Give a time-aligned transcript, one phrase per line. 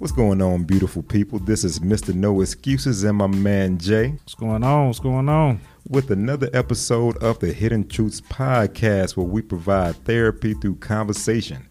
[0.00, 1.38] What's going on, beautiful people?
[1.40, 2.14] This is Mr.
[2.14, 4.86] No Excuses and my man Jay What's going on?
[4.86, 5.60] What's going on?
[5.90, 11.68] with another episode of the Hidden Truths podcast where we provide therapy through conversation,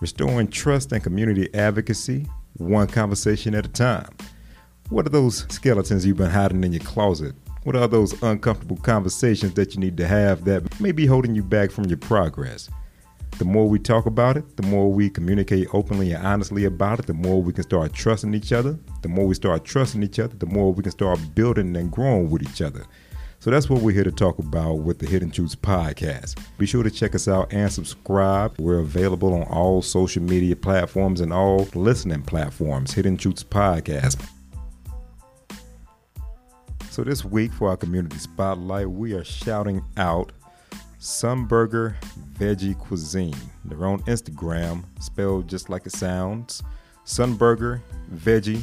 [0.00, 2.28] restoring trust and community advocacy,
[2.58, 4.16] one conversation at a time.
[4.90, 7.34] What are those skeletons you've been hiding in your closet?
[7.64, 11.42] What are those uncomfortable conversations that you need to have that may be holding you
[11.42, 12.70] back from your progress?
[13.38, 17.06] The more we talk about it, the more we communicate openly and honestly about it,
[17.06, 18.78] the more we can start trusting each other.
[19.00, 22.30] The more we start trusting each other, the more we can start building and growing
[22.30, 22.84] with each other.
[23.40, 26.38] So that's what we're here to talk about with the Hidden Truths podcast.
[26.58, 28.54] Be sure to check us out and subscribe.
[28.60, 32.92] We're available on all social media platforms and all listening platforms.
[32.92, 34.24] Hidden Truths podcast.
[36.90, 40.30] So this week for our community spotlight, we are shouting out
[41.02, 41.96] Sunburger
[42.38, 43.34] Veggie Cuisine.
[43.64, 46.62] They're on Instagram, spelled just like it sounds.
[47.04, 47.80] Sunburger
[48.14, 48.62] Veggie,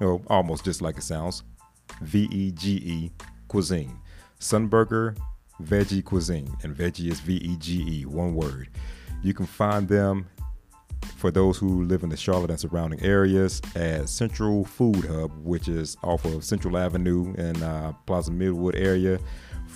[0.00, 1.42] or almost just like it sounds.
[2.00, 3.10] V E G E
[3.48, 3.94] Cuisine.
[4.40, 5.18] Sunburger
[5.62, 6.50] Veggie Cuisine.
[6.62, 8.70] And veggie is V E G E, one word.
[9.22, 10.26] You can find them
[11.18, 15.68] for those who live in the Charlotte and surrounding areas at Central Food Hub, which
[15.68, 19.18] is off of Central Avenue in uh, Plaza Midwood area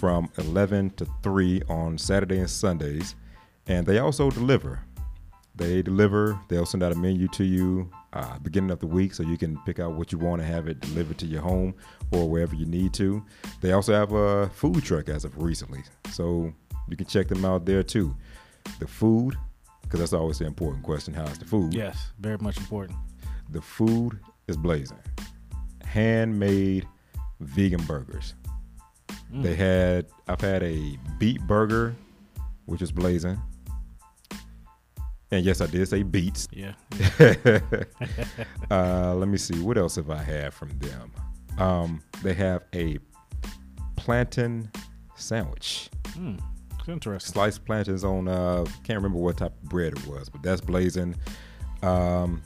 [0.00, 3.14] from 11 to 3 on Saturday and Sundays.
[3.66, 4.80] And they also deliver.
[5.54, 9.22] They deliver, they'll send out a menu to you uh, beginning of the week so
[9.22, 11.74] you can pick out what you want to have it delivered to your home
[12.12, 13.22] or wherever you need to.
[13.60, 15.82] They also have a food truck as of recently.
[16.10, 16.50] So
[16.88, 18.16] you can check them out there too.
[18.78, 19.36] The food,
[19.82, 21.74] because that's always the important question how's the food?
[21.74, 22.98] Yes, very much important.
[23.50, 24.98] The food is blazing.
[25.84, 26.88] Handmade
[27.40, 28.34] vegan burgers.
[29.32, 29.42] Mm.
[29.42, 31.94] They had I've had a beet burger,
[32.66, 33.40] which is blazing.
[35.32, 36.48] And yes, I did say beets.
[36.50, 36.72] Yeah.
[38.70, 39.60] uh, let me see.
[39.60, 41.12] What else have I had from them?
[41.58, 42.98] Um, they have a
[43.96, 44.70] plantain
[45.14, 45.90] sandwich.
[46.08, 46.40] Mm.
[46.78, 47.32] It's interesting.
[47.32, 51.14] Sliced plantains on uh can't remember what type of bread it was, but that's blazing.
[51.82, 52.42] Um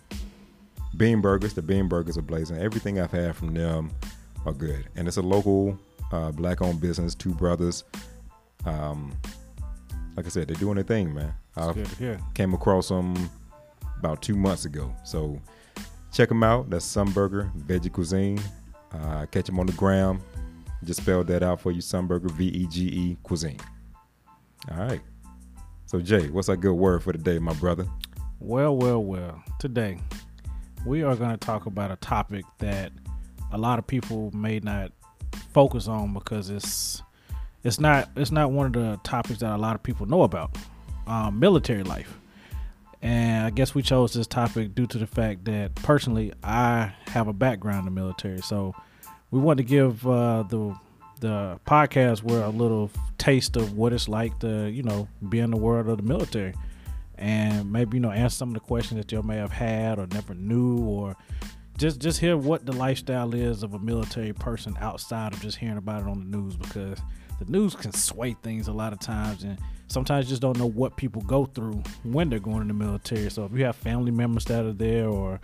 [0.97, 2.59] bean burgers, the bean burgers are blazing.
[2.59, 3.93] Everything I've had from them
[4.45, 4.89] are good.
[4.97, 5.79] And it's a local
[6.13, 7.85] uh black owned business, two brothers.
[8.65, 9.13] Um
[10.17, 11.35] like I said, they're doing their thing, man.
[11.57, 12.21] I good to hear.
[12.35, 13.31] came across them
[13.99, 14.95] about two months ago.
[15.05, 15.41] So
[16.13, 16.71] check them out.
[16.71, 18.41] That's Sunburger Veggie Cuisine.
[18.93, 20.21] Uh, catch them on the gram.
[20.85, 21.81] Just spelled that out for you.
[21.81, 23.59] Sunburger V E G E Cuisine.
[24.71, 25.01] All right.
[25.87, 27.87] So Jay, what's a good word for the day, my brother?
[28.41, 29.43] Well, well, well.
[29.59, 29.99] Today,
[30.87, 32.93] we are going to talk about a topic that
[33.53, 34.93] a lot of people may not
[35.35, 37.03] focus on because it's
[37.63, 40.57] it's not it's not one of the topics that a lot of people know about.
[41.07, 42.19] Um, military life.
[43.03, 47.29] And I guess we chose this topic due to the fact that personally I have
[47.29, 48.41] a background in the military.
[48.41, 48.75] So
[49.31, 50.75] we want to give uh, the
[51.21, 55.51] the podcast where a little taste of what it's like to, you know, be in
[55.51, 56.55] the world of the military.
[57.17, 60.07] And maybe, you know, answer some of the questions that you may have had or
[60.07, 61.17] never knew or
[61.77, 65.77] just just hear what the lifestyle is of a military person outside of just hearing
[65.77, 66.99] about it on the news because
[67.41, 69.59] the news can sway things a lot of times and
[69.89, 73.29] sometimes just don't know what people go through when they're going in the military.
[73.31, 75.41] So if you have family members that are there or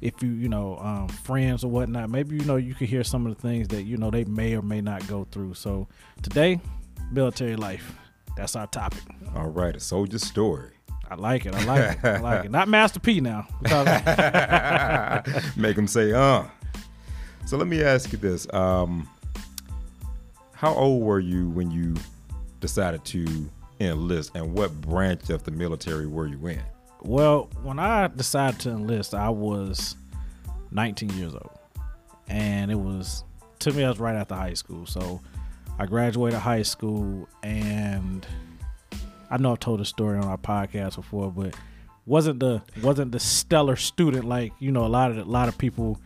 [0.00, 3.26] if you you know um, friends or whatnot maybe you know you could hear some
[3.26, 5.54] of the things that you know they may or may not go through.
[5.54, 5.88] So
[6.22, 6.60] today
[7.12, 7.94] military life
[8.36, 9.02] that's our topic.
[9.34, 10.75] All right, a soldier's story.
[11.10, 13.46] I like it i like it i like it not master p now
[15.56, 16.44] Make them say, uh.
[17.46, 18.52] So let me ask you this.
[18.52, 19.08] Um,
[20.52, 21.94] how old were you when you
[22.60, 23.50] decided to
[23.80, 26.62] enlist and what branch of the military were you in?
[27.02, 29.96] Well, when I decided to enlist, I was
[30.72, 31.58] 19 years old.
[32.28, 33.22] And it was,
[33.60, 34.86] to me, I was right after high school.
[34.86, 35.20] So
[35.78, 38.26] I graduated high school and
[39.30, 41.54] I know I've told this story on our podcast before, but
[42.04, 45.58] wasn't the wasn't the stellar student like you know a lot of a lot of
[45.58, 46.00] people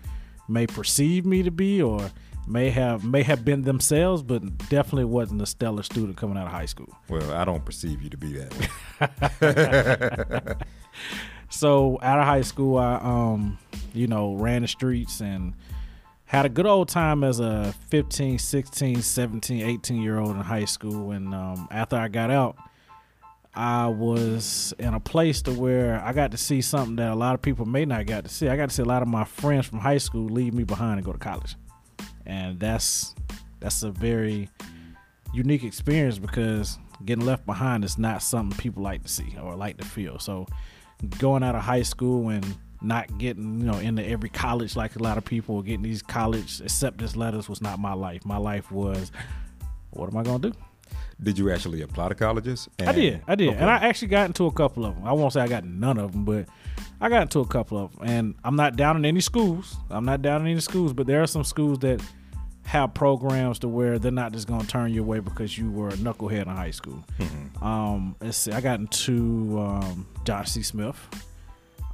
[0.48, 2.10] may perceive me to be or
[2.46, 6.52] may have may have been themselves, but definitely wasn't a stellar student coming out of
[6.52, 6.96] high school.
[7.08, 8.54] Well, I don't perceive you to be that
[9.40, 10.54] way.
[11.50, 13.58] So out of high school, I um,
[13.92, 15.54] you know, ran the streets and
[16.24, 20.64] had a good old time as a 15, 16, 17, 18 year old in high
[20.64, 21.10] school.
[21.10, 22.56] And um, after I got out,
[23.54, 27.34] I was in a place to where I got to see something that a lot
[27.34, 28.48] of people may not got to see.
[28.48, 30.98] I got to see a lot of my friends from high school leave me behind
[30.98, 31.56] and go to college,
[32.26, 33.14] and that's
[33.58, 34.48] that's a very
[35.34, 39.78] unique experience because getting left behind is not something people like to see or like
[39.78, 40.18] to feel.
[40.18, 40.46] So
[41.18, 42.44] going out of high school and
[42.82, 46.60] not getting you know into every college like a lot of people getting these college
[46.60, 48.24] acceptance letters was not my life.
[48.24, 49.10] My life was,
[49.90, 50.52] what am I gonna do?
[51.22, 52.68] Did you actually apply to colleges?
[52.78, 53.58] I did, I did, Okay.
[53.58, 55.04] and I actually got into a couple of them.
[55.06, 56.46] I won't say I got none of them, but
[57.00, 58.08] I got into a couple of them.
[58.08, 59.76] And I'm not down in any schools.
[59.90, 62.00] I'm not down in any schools, but there are some schools that
[62.64, 65.88] have programs to where they're not just going to turn you away because you were
[65.88, 67.04] a knucklehead in high school.
[67.18, 67.62] Mhm.
[67.62, 70.66] Um, let's see, I got into um, Johnson C.
[70.68, 70.96] Smith.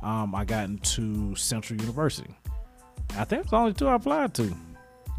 [0.03, 2.33] Um, I got into Central University.
[3.17, 4.55] I think it's the only two I applied to.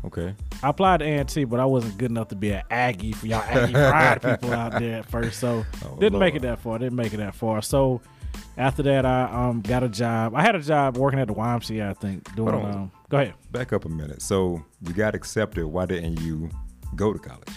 [0.06, 0.34] Okay.
[0.64, 3.42] I applied to A&T, but I wasn't good enough to be an Aggie for y'all
[3.42, 5.40] Aggie pride people out there at first.
[5.40, 6.78] So Oh, didn't make it that far.
[6.80, 7.62] Didn't make it that far.
[7.62, 8.02] So
[8.58, 10.36] after that, I um got a job.
[10.36, 11.90] I had a job working at the YMCA.
[11.90, 12.56] I think doing.
[12.56, 13.34] Um, go ahead.
[13.52, 14.22] Back up a minute.
[14.22, 15.66] So you got accepted.
[15.66, 16.50] Why didn't you
[16.96, 17.50] go to college?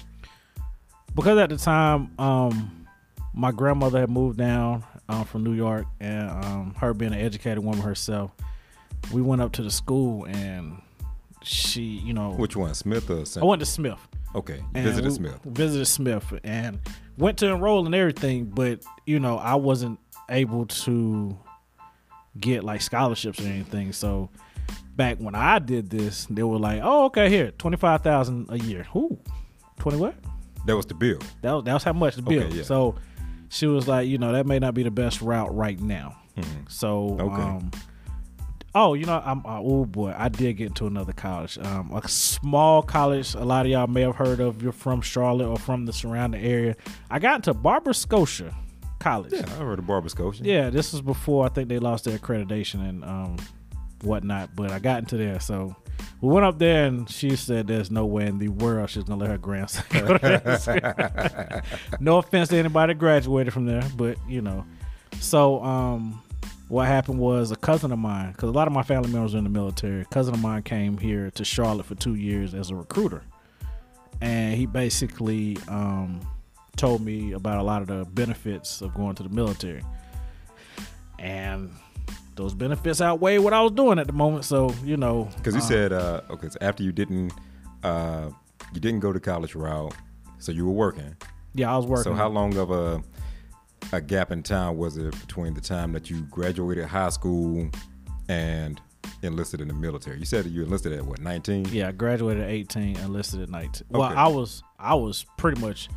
[1.14, 2.86] because at the time, um,
[3.34, 7.64] my grandmother had moved down um, from New York, and um, her being an educated
[7.64, 8.30] woman herself,
[9.12, 10.80] we went up to the school, and
[11.42, 13.98] she, you know, Which one, Smith or I went to Smith.
[14.34, 15.40] Okay, and visited we Smith.
[15.44, 16.78] Visited Smith and
[17.18, 19.98] went to enroll and everything, but you know, I wasn't
[20.28, 21.36] able to
[22.38, 23.92] get like scholarships or anything.
[23.92, 24.30] So
[24.96, 28.58] back when I did this, they were like, "Oh, okay, here, twenty five thousand a
[28.58, 29.18] year." Ooh,
[29.78, 30.14] twenty what?
[30.66, 31.18] That was the bill.
[31.42, 32.44] That was, that was how much the bill.
[32.44, 32.62] Okay, yeah.
[32.62, 32.96] So
[33.48, 36.16] she was like, you know, that may not be the best route right now.
[36.36, 36.70] Mhm.
[36.70, 37.42] So, Okay.
[37.42, 37.70] um,
[38.74, 42.06] oh, you know, I'm uh, oh boy, I did get into another college, um, a
[42.08, 43.34] small college.
[43.34, 44.62] A lot of y'all may have heard of.
[44.62, 46.76] You're from Charlotte or from the surrounding area.
[47.10, 48.54] I got into Barbara Scotia
[49.00, 49.32] College.
[49.32, 50.44] Yeah, I heard of Barber-Scotia.
[50.44, 53.36] Yeah, this was before I think they lost their accreditation and um,
[54.02, 54.54] whatnot.
[54.54, 55.74] But I got into there, so
[56.20, 59.20] we went up there, and she said, "There's no way in the world she's gonna
[59.20, 61.62] let her grandson." go to
[62.00, 64.66] no offense to anybody that graduated from there, but you know.
[65.18, 66.22] So um,
[66.70, 69.38] what happened was a cousin of mine, because a lot of my family members are
[69.38, 70.02] in the military.
[70.02, 73.22] A cousin of mine came here to Charlotte for two years as a recruiter,
[74.20, 76.20] and he basically um,
[76.76, 79.82] told me about a lot of the benefits of going to the military,
[81.18, 81.72] and
[82.36, 84.44] those benefits outweigh what I was doing at the moment.
[84.44, 87.32] So you know, Because you uh, said, uh, okay, so after you didn't,
[87.82, 88.30] uh,
[88.72, 89.92] you didn't go to college route,
[90.38, 91.16] so you were working.
[91.52, 92.12] yeah, I was working.
[92.12, 93.02] So how long of a
[93.92, 97.68] a gap in time was it between the time that you graduated high school
[98.28, 98.80] and
[99.22, 100.18] enlisted in the military?
[100.18, 101.66] You said that you enlisted at what, 19?
[101.72, 103.82] Yeah, I graduated at 18, enlisted at 19.
[103.90, 104.14] Well, Okay.
[104.14, 105.88] I was I was pretty much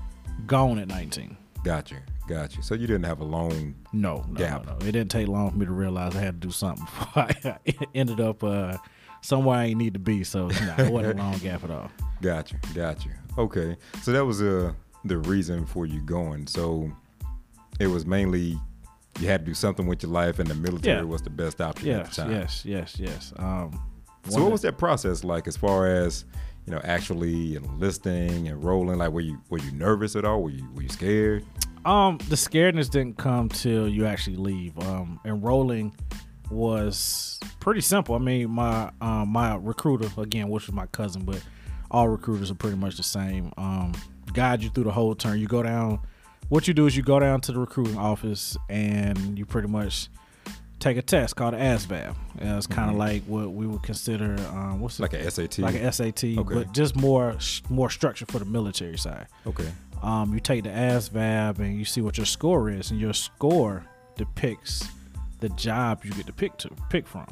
[0.47, 1.37] gone at 19.
[1.63, 1.97] Gotcha.
[2.27, 2.61] Gotcha.
[2.63, 4.65] So you didn't have a long No, no, Gap.
[4.65, 4.77] no, no.
[4.79, 7.57] It didn't take long for me to realize I had to do something before I
[7.95, 8.77] ended up uh,
[9.21, 10.23] somewhere I need to be.
[10.23, 11.89] So no, it wasn't a long gap at all.
[12.21, 12.57] Gotcha.
[12.73, 13.09] Gotcha.
[13.37, 13.75] Okay.
[14.01, 14.73] So that was uh,
[15.05, 16.47] the reason for you going.
[16.47, 16.91] So
[17.79, 18.57] it was mainly
[19.19, 21.03] you had to do something with your life, and the military Yeah.
[21.03, 22.31] was the best option at Yes, the time.
[22.31, 23.33] yes, yes, yes.
[23.37, 23.79] Um,
[24.29, 26.25] So what was that process like, as far as
[26.65, 28.97] you know, actually enlisting, enrolling?
[28.97, 30.41] Like, were you were you nervous at all?
[30.43, 31.45] Were you were you scared?
[31.85, 34.79] Um, the scaredness didn't come till you actually leave.
[34.79, 35.93] Um, enrolling
[36.49, 38.15] was pretty simple.
[38.15, 41.41] I mean, my um, my recruiter again, which was my cousin, but
[41.91, 43.51] all recruiters are pretty much the same.
[43.57, 43.91] Um,
[44.33, 45.39] guide you through the whole turn.
[45.39, 45.99] You go down.
[46.49, 50.09] What you do is you go down to the recruiting office and you pretty much
[50.79, 52.15] take a test called an ASVAB.
[52.39, 52.99] And it's kind of Mhm.
[52.99, 55.59] like what we would consider um, what's Like a SAT?
[55.61, 56.53] like an SAT, Okay.
[56.53, 57.35] but just more
[57.69, 59.71] more structured for the military side okay.
[60.01, 63.85] um, you take the ASVAB and you see what your score is, and your score
[64.17, 64.87] depicts
[65.39, 67.25] the job you get to pick to pick from.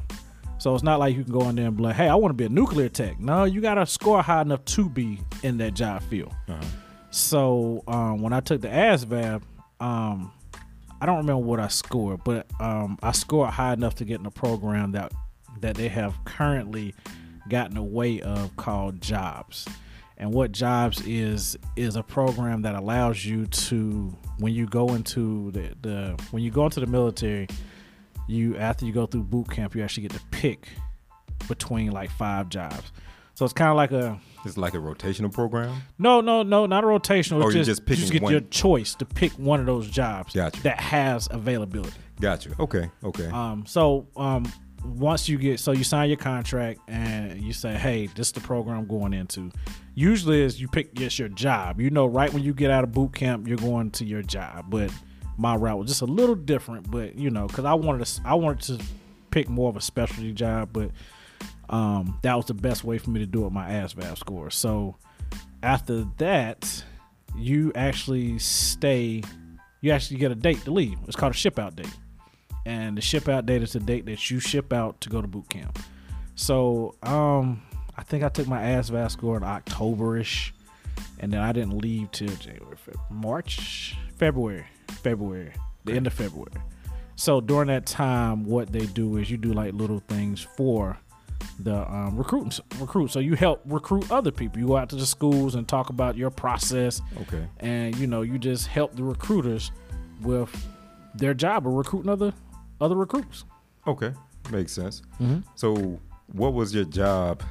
[0.57, 2.29] So it's not like you can go in there and be like, "Hey, I want
[2.31, 5.57] to be a nuclear tech." No, you got to score high enough to be in
[5.57, 6.33] that job field.
[6.47, 6.63] Uh-huh.
[7.11, 9.41] So um, when I took the ASVAB,
[9.79, 10.31] um,
[11.01, 14.25] I don't remember what I scored, but um, I scored high enough to get in
[14.25, 15.11] a program that
[15.59, 16.95] that they have currently
[17.49, 19.67] gotten away of called Jobs.
[20.17, 25.51] And what Jobs is is a program that allows you to when you go into
[25.51, 27.47] the, the when you go into the military,
[28.27, 30.69] you after you go through boot camp, you actually get to pick
[31.47, 32.91] between like five jobs.
[33.41, 35.81] So it's kind of like a It's like a rotational program.
[35.97, 37.43] no, no, no, not a rotational.
[37.43, 38.31] Oh, It's just, just picking you just get one.
[38.31, 40.61] your choice to pick one of those jobs Gotcha.
[40.61, 41.97] that has availability.
[42.19, 42.53] Got you.
[42.59, 42.91] Okay.
[43.03, 43.25] Okay.
[43.25, 44.45] Um, so um,
[44.85, 48.41] once you get, so you sign your contract and you say, hey, this is the
[48.41, 49.49] program I'm going into.
[49.95, 51.81] Usually, is you pick just your job.
[51.81, 54.65] You know, right when you get out of boot camp, you're going to your job.
[54.69, 54.91] But
[55.39, 56.91] my route was just a little different.
[56.91, 58.85] But you know, because I wanted to, I wanted to
[59.31, 60.91] pick more of a specialty job, but
[61.71, 63.51] um, that was the best way for me to do it.
[63.51, 64.51] My ASVAB score.
[64.51, 64.97] So
[65.63, 66.83] after that,
[67.35, 69.23] you actually stay.
[69.79, 70.99] You actually get a date to leave.
[71.07, 71.95] It's called a ship out date.
[72.65, 75.27] and the ship out date is the date that you ship out to go to
[75.27, 75.79] boot camp.
[76.35, 77.61] So um,
[77.97, 80.51] I think I took my ASVAB score in Octoberish,
[81.19, 85.53] and then I didn't leave till January, February, March, February, February,
[85.85, 86.51] the end of February.
[87.15, 90.97] So during that time, what they do is you do like little things for
[91.59, 93.11] the um, recruiting recruit.
[93.11, 94.59] So you help recruit other people.
[94.59, 97.45] You go out to the schools and talk about your process, Okay.
[97.59, 99.71] and you know you just help the recruiters
[100.21, 100.49] with
[101.15, 102.33] their job of recruiting other
[102.79, 103.45] other recruits.
[103.87, 104.13] Okay.
[104.51, 105.01] Makes sense.
[105.21, 105.39] Mm-hmm.
[105.55, 105.99] So,
[106.33, 107.43] what was your job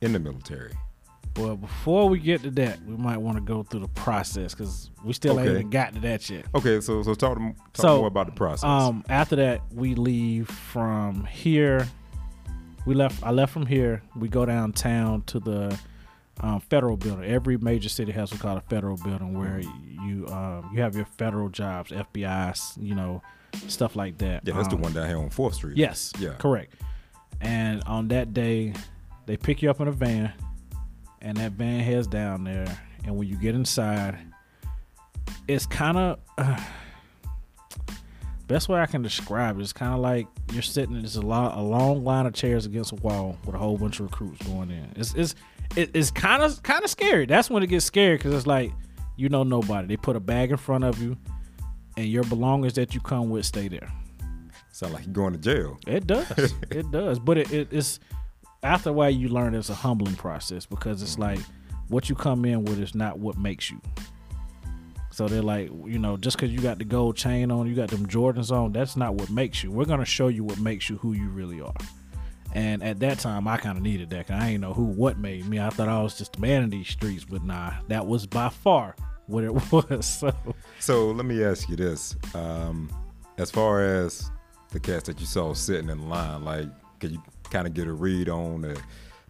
[0.00, 0.72] in the military?
[1.36, 4.90] Well, before we get to that, we might want to go through the process because
[5.04, 5.58] we still ain't Okay.
[5.60, 6.46] even got to that yet.
[6.56, 8.64] Okay, so so talk, talk So, more about the process.
[8.64, 11.86] Um, after that, we leave from here.
[12.86, 13.22] We left.
[13.22, 14.02] I left from here.
[14.16, 15.78] We go downtown to the
[16.40, 17.24] um, federal building.
[17.24, 21.04] Every major city has what's called a federal building where you um, you have your
[21.04, 23.22] federal jobs, FBI, you know,
[23.68, 24.42] stuff like that.
[24.46, 25.76] yeah, that's the Um, one down here on Fourth Street.
[25.76, 26.12] Yes.
[26.18, 26.32] Yeah.
[26.38, 26.74] Correct.
[27.42, 28.72] And on that day,
[29.26, 30.32] they pick you up in a van,
[31.20, 32.80] and that van heads down there.
[33.04, 34.18] And when you get inside,
[35.48, 36.18] it's kind of
[38.50, 39.62] best way I can describe it.
[39.62, 40.94] It's kind of like you're sitting.
[40.94, 44.00] There's a lot, a long line of chairs against a wall with a whole bunch
[44.00, 44.92] of recruits going in.
[44.96, 45.36] It's it's
[45.76, 47.26] it, it's kind of kind of scary.
[47.26, 48.72] That's when it gets scary because it's like
[49.16, 49.86] you know nobody.
[49.86, 51.16] They put a bag in front of you,
[51.96, 53.90] and your belongings that you come with stay there.
[54.72, 55.78] Sound like you're going to jail.
[55.86, 56.52] It does.
[56.70, 57.20] it does.
[57.20, 58.00] But it, it, it's
[58.64, 61.22] after a while you learn it's a humbling process because it's mm-hmm.
[61.22, 61.40] like
[61.88, 63.80] what you come in with is not what makes you.
[65.12, 67.88] So they're like, you know, just because you got the gold chain on, you got
[67.90, 69.70] them Jordans on, that's not what makes you.
[69.70, 71.74] We're gonna show you what makes you who you really are.
[72.54, 74.26] And at that time, I kind of needed that.
[74.28, 75.60] 'cause I ain't know who, what made me.
[75.60, 78.48] I thought I was just a man in these streets, but nah, that was by
[78.48, 78.94] far
[79.26, 80.06] what it was.
[80.06, 80.32] So
[80.78, 82.90] So let me ask you this: um,
[83.38, 84.30] as far as
[84.70, 86.68] the cats that you saw sitting in line, like,
[87.00, 88.80] could you kind of get a read on the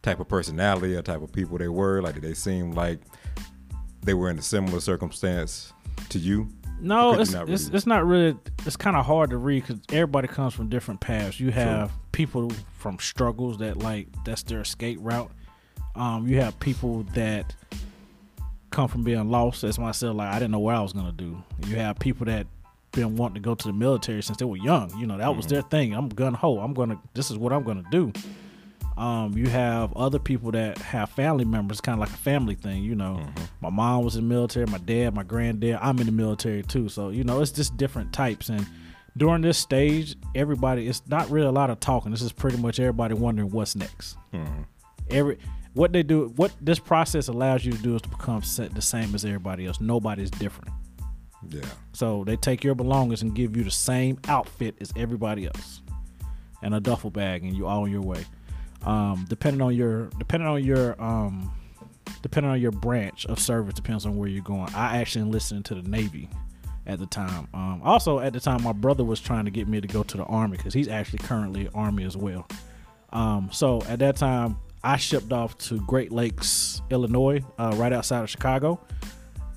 [0.02, 2.00] type of personality or type of people they were?
[2.02, 3.00] Like, did they seem like
[4.02, 5.72] they were in a similar circumstance
[6.08, 6.48] to you?
[6.80, 8.36] No, it's not it's, it's not really.
[8.64, 11.38] It's kind of hard to read because everybody comes from different paths.
[11.38, 15.30] You have people from struggles that like that's their escape route.
[15.94, 17.54] Um, you have people that
[18.70, 20.16] come from being lost, as myself.
[20.16, 21.42] Like I didn't know what I was gonna do.
[21.66, 22.46] You have people that
[22.92, 24.96] been wanting to go to the military since they were young.
[24.98, 25.92] You know that was their thing.
[25.94, 26.58] I'm gun ho.
[26.60, 26.98] I'm gonna.
[27.14, 28.12] This is what I'm gonna do.
[28.96, 32.82] Um, you have other people that have family members, kind of like a family thing.
[32.82, 33.24] You know,
[33.60, 35.78] my mom was in the military, my dad, my granddad.
[35.80, 38.50] I'm in the military too, so you know it's just different types.
[38.50, 38.66] And
[39.16, 42.10] during this stage, everybody, it's not really a lot of talking.
[42.10, 44.16] This is pretty much everybody wondering what's next.
[44.34, 44.66] Mhm.
[45.10, 45.38] Every
[45.72, 48.82] what they do, what this process allows you to do is to become set the
[48.82, 49.80] same as everybody else.
[49.80, 50.74] Nobody's different.
[51.48, 51.62] Yeah.
[51.92, 55.80] So they take your belongings and give you the same outfit as everybody else,
[56.62, 58.24] and a duffel bag, and you all on your way.
[58.84, 61.52] Um, depending on your depending on your um,
[62.22, 64.72] depending on your branch of service, depends on where you're going.
[64.74, 66.28] I actually enlisted into the Navy
[66.86, 67.48] at the time.
[67.52, 70.16] Um, also, at the time, my brother was trying to get me to go to
[70.16, 72.46] the Army because he's actually currently Army as well.
[73.12, 78.22] Um, so at that time, I shipped off to Great Lakes, Illinois, uh, right outside
[78.22, 78.80] of Chicago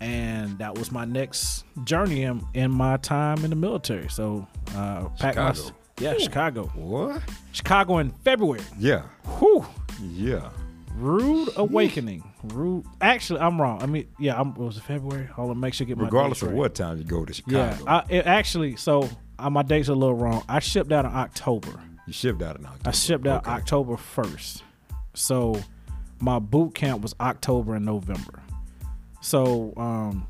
[0.03, 4.09] and that was my next journey in, in my time in the military.
[4.09, 7.21] So, uh, packed my- Yeah, Chicago, What?
[7.51, 8.61] Chicago in February.
[8.79, 9.03] Yeah.
[9.39, 9.65] Whew,
[10.01, 10.49] Yeah.
[10.95, 12.23] rude awakening.
[12.43, 12.85] Rude.
[12.99, 13.81] Actually, I'm wrong.
[13.81, 15.25] I mean, yeah, I'm, was it February?
[15.27, 16.57] Hold on, make sure I get my Regardless of right.
[16.57, 19.07] what time you go to Yeah, Chicago, I, it actually, so
[19.39, 20.43] uh, my dates are a little wrong.
[20.49, 21.71] I shipped out in October.
[22.07, 22.89] you shipped out in October.
[22.89, 23.51] I shipped out Okay.
[23.51, 24.61] October 1st.
[25.13, 25.61] So
[26.19, 28.41] my boot camp was October and November.
[29.21, 30.27] So um,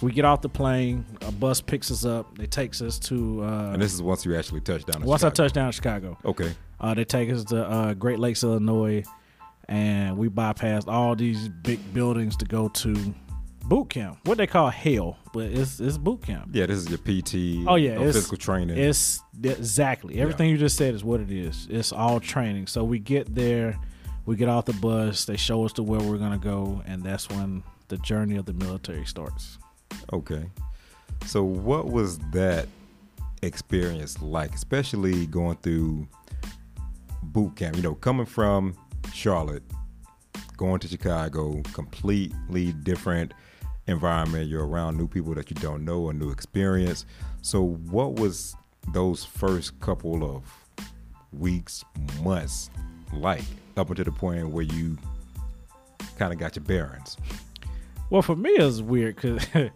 [0.00, 3.72] we get off the plane, a bus picks us up, they takes us to uh,
[3.72, 5.02] And this is once you actually touch down.
[5.02, 5.44] in once I Chicago.
[5.44, 6.18] touch down in Chicago.
[6.24, 6.52] Okay.
[6.80, 9.02] Uh, they take us to uh, Great Lakes, Illinois,
[9.68, 13.14] and we bypassed all these big buildings to go to
[13.64, 14.18] boot camp.
[14.24, 16.50] What they call hell, but it's it's boot camp.
[16.52, 17.66] Yeah, this is your PT.
[17.68, 18.78] Oh, yeah, it's- physical training.
[18.78, 21.66] It's exactly everything you just said is what it is.
[21.68, 22.66] It's all training.
[22.68, 23.76] So we get there,
[24.24, 27.28] we get off the bus, they show us to where we're gonna go, and that's
[27.28, 29.58] when the journey of the military starts.
[30.12, 30.48] Okay.
[31.26, 32.68] So what was that
[33.42, 36.08] experience like, especially going through
[37.22, 37.76] boot camp?
[37.76, 38.74] You know, coming from
[39.12, 39.62] Charlotte,
[40.56, 43.32] going to Chicago, completely different
[43.86, 44.48] environment.
[44.48, 47.04] You're around new people that you don't know, a new experience.
[47.42, 48.54] So what was
[48.92, 50.42] those first couple of
[51.32, 51.84] weeks,
[52.22, 52.70] months
[53.12, 53.42] like
[53.76, 54.96] up until the point where you
[56.18, 57.16] kind of got your bearings?
[58.10, 59.44] Well, for me, it was weird because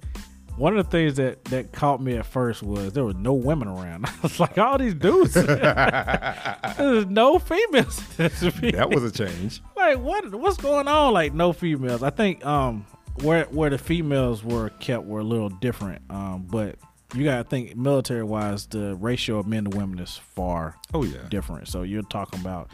[0.56, 3.68] one of the things that that caught me at first was there were no women
[3.68, 4.06] around.
[4.08, 8.02] I was like, all these dudes, there's no females.
[8.16, 9.60] that was a change.
[9.76, 10.34] Like what?
[10.34, 11.12] What's going on?
[11.12, 12.02] Like no females.
[12.02, 12.86] I think um
[13.22, 16.02] where where the females were kept were a little different.
[16.10, 16.76] Um, but
[17.14, 21.18] you gotta think military wise, the ratio of men to women is far Oh yeah.
[21.28, 21.68] different.
[21.68, 22.70] So you're talking about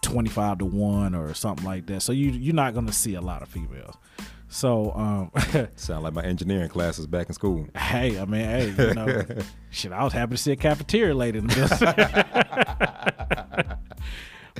[0.00, 2.00] twenty five to one or something like that.
[2.00, 3.94] So you you're not gonna see a lot of females.
[4.56, 5.30] So um
[5.76, 7.66] Sound like my engineering classes back in school.
[7.76, 9.22] hey, I mean, hey, you know,
[9.70, 11.78] shit, I was happy to see a cafeteria lady in this.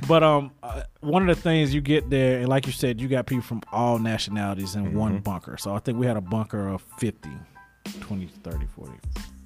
[0.07, 3.07] but um, uh, one of the things you get there, and like you said, you
[3.07, 5.57] got people from all nationalities in one bunker.
[5.57, 7.31] So I think we had a bunker of 50,
[7.99, 8.91] 20, 30, 40,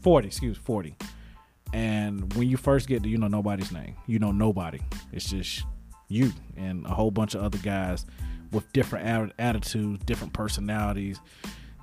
[0.02, 0.98] 40, excuse 40.
[1.72, 3.96] And when you first get there, you know nobody's name.
[4.06, 4.82] You know nobody.
[5.14, 5.64] It's just
[6.10, 8.06] you and a whole bunch of other guys
[8.52, 11.20] with different attitudes, different personalities,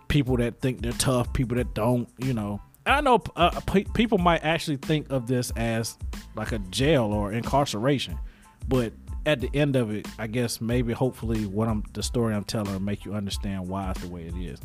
[0.09, 2.61] people that think they're tough, people that don't, you know.
[2.87, 5.97] And I know uh, pe- people might actually think of this as
[6.35, 8.19] like a jail or incarceration,
[8.67, 8.93] but
[9.27, 12.73] at the end of it, I guess maybe hopefully what I'm the story I'm telling
[12.73, 14.59] will make you understand why it's the way it is.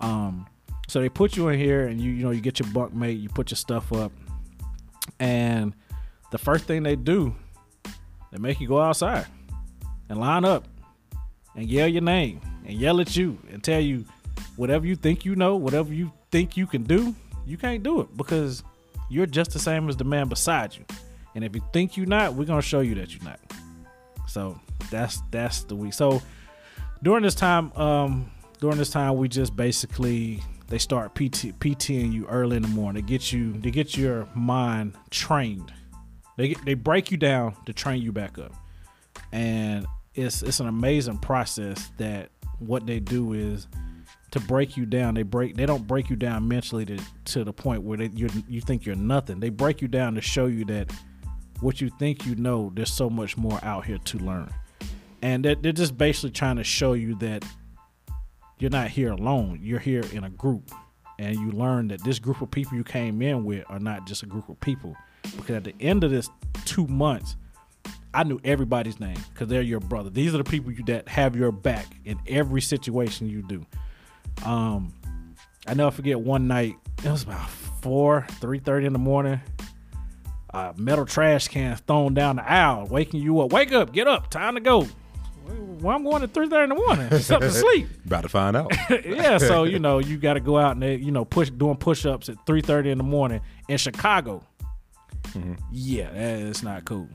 [0.00, 0.46] Um,
[0.88, 3.18] so they put you in here, and you you know you get your bunk mate,
[3.18, 4.12] you put your stuff up,
[5.18, 5.74] and
[6.30, 7.34] the first thing they do,
[8.30, 9.26] they make you go outside
[10.10, 10.66] and line up
[11.56, 14.04] and yell your name and yell at you and tell you
[14.56, 17.14] whatever you think you know, whatever you think you can do,
[17.46, 18.62] you can't do it because
[19.10, 20.84] you're just the same as the man beside you.
[21.34, 23.40] And if you think you're not, we're gonna show you that you're not.
[24.26, 24.58] So
[24.90, 25.94] that's that's the week.
[25.94, 26.22] So
[27.02, 28.30] during this time, um,
[28.60, 33.04] during this time, we just basically they start PT PTing you early in the morning.
[33.04, 35.72] They get you they get your mind trained.
[36.36, 38.54] They they break you down to train you back up,
[39.32, 43.66] and it's it's an amazing process that what they do is
[44.30, 45.14] to break you down.
[45.14, 48.28] They break they don't break you down mentally to to the point where they, you
[48.48, 49.40] you think you're nothing.
[49.40, 50.92] They break you down to show you that
[51.60, 54.52] what you think you know, there's so much more out here to learn,
[55.22, 57.44] and that they're just basically trying to show you that
[58.58, 59.58] you're not here alone.
[59.62, 60.70] You're here in a group,
[61.18, 64.22] and you learn that this group of people you came in with are not just
[64.22, 64.96] a group of people.
[65.36, 66.28] Because at the end of this
[66.64, 67.36] two months,
[68.14, 70.08] I knew everybody's name because they're your brother.
[70.08, 73.66] These are the people you, that have your back in every situation you do.
[74.44, 74.92] Um,
[75.66, 76.76] I never forget one night.
[77.04, 79.40] It was about four, three thirty in the morning.
[80.50, 83.52] A metal trash can thrown down the aisle, waking you up.
[83.52, 84.86] Wake up, get up, time to go.
[85.46, 87.08] Well, I'm going at three thirty in the morning.
[87.10, 87.88] It's up to sleep.
[88.06, 88.72] About to find out.
[89.04, 92.06] yeah, so you know you got to go out and you know push doing push
[92.06, 94.44] ups at three thirty in the morning in Chicago.
[95.72, 97.08] Yeah, that is not cool.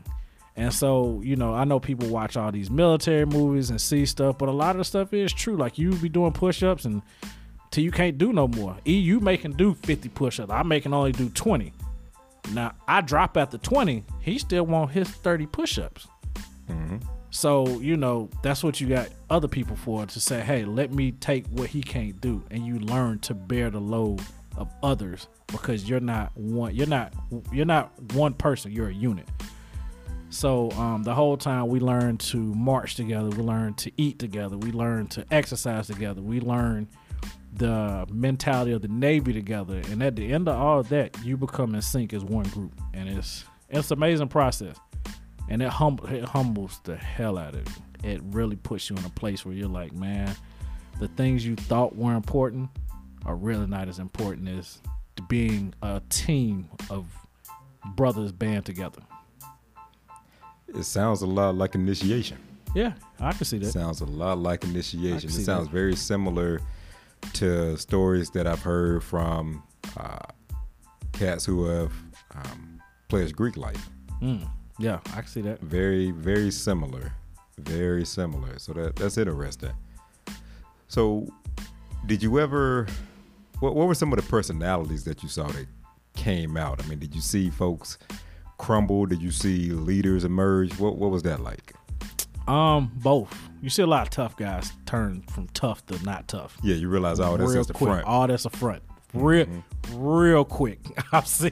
[0.59, 4.37] And so you know I know people watch all these military movies and see stuff,
[4.37, 5.55] but a lot of the stuff is true.
[5.55, 7.01] Like you be doing push ups and
[7.71, 8.75] till you can't do no more.
[8.85, 10.51] E you making do fifty push ups.
[10.51, 11.71] I making only do twenty.
[12.53, 14.03] Now I drop at the twenty.
[14.19, 16.07] He still want his thirty push ups.
[16.69, 16.97] Mm-hmm.
[17.31, 21.11] So, you know, that's what you got other people for to say, hey, let me
[21.11, 22.43] take what he can't do.
[22.51, 24.21] And you learn to bear the load
[24.57, 27.13] of others because you're not one you're not
[27.51, 29.29] you're not one person, you're a unit.
[30.29, 34.57] So um, the whole time we learn to march together, we learn to eat together,
[34.57, 36.87] we learn to exercise together, we learn
[37.53, 39.81] the mentality of the Navy together.
[39.89, 42.79] And at the end of all that, you become in sync as one group.
[42.93, 44.75] And it's it's an amazing process
[45.49, 48.09] and it, hum- it humbles the hell out of you.
[48.09, 50.33] It really puts you in a place where you're like, man,
[50.99, 52.69] the things you thought were important
[53.25, 54.79] are really not as important as
[55.27, 57.05] being a team of
[57.95, 59.01] brothers band together.
[60.75, 62.37] It sounds a lot like initiation.
[62.75, 63.71] Yeah, I can see that.
[63.71, 65.29] Sounds a lot like initiation.
[65.29, 65.73] It sounds that.
[65.73, 66.61] very similar
[67.33, 69.63] to stories that I've heard from
[69.97, 70.19] uh,
[71.13, 71.91] cats who have
[72.35, 73.89] um, pledged Greek life.
[74.21, 75.61] Mm, yeah, I can see that.
[75.61, 77.11] Very, very similar.
[77.57, 78.57] Very similar.
[78.59, 79.73] So that that's interesting.
[80.87, 81.27] So,
[82.05, 82.87] did you ever?
[83.59, 85.67] What What were some of the personalities that you saw that
[86.15, 86.83] came out?
[86.83, 87.97] I mean, did you see folks
[88.59, 89.07] crumble?
[89.07, 90.77] Did you see leaders emerge?
[90.79, 91.73] What What was that like?
[92.47, 93.35] Um, both.
[93.61, 96.57] You see a lot of tough guys turn from tough to not tough.
[96.63, 97.89] Yeah, you realize oh, that's real the quick.
[97.89, 98.05] front.
[98.05, 98.81] All that's a front.
[99.13, 99.47] Real,
[99.93, 100.79] real quick.
[101.11, 101.51] I've seen.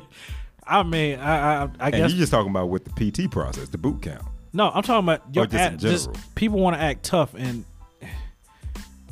[0.66, 3.78] I mean, I, I, I guess you just talking about with the PT process, the
[3.78, 4.24] boot camp.
[4.54, 7.64] No, I'm talking about your just in act, just people want to act tough, and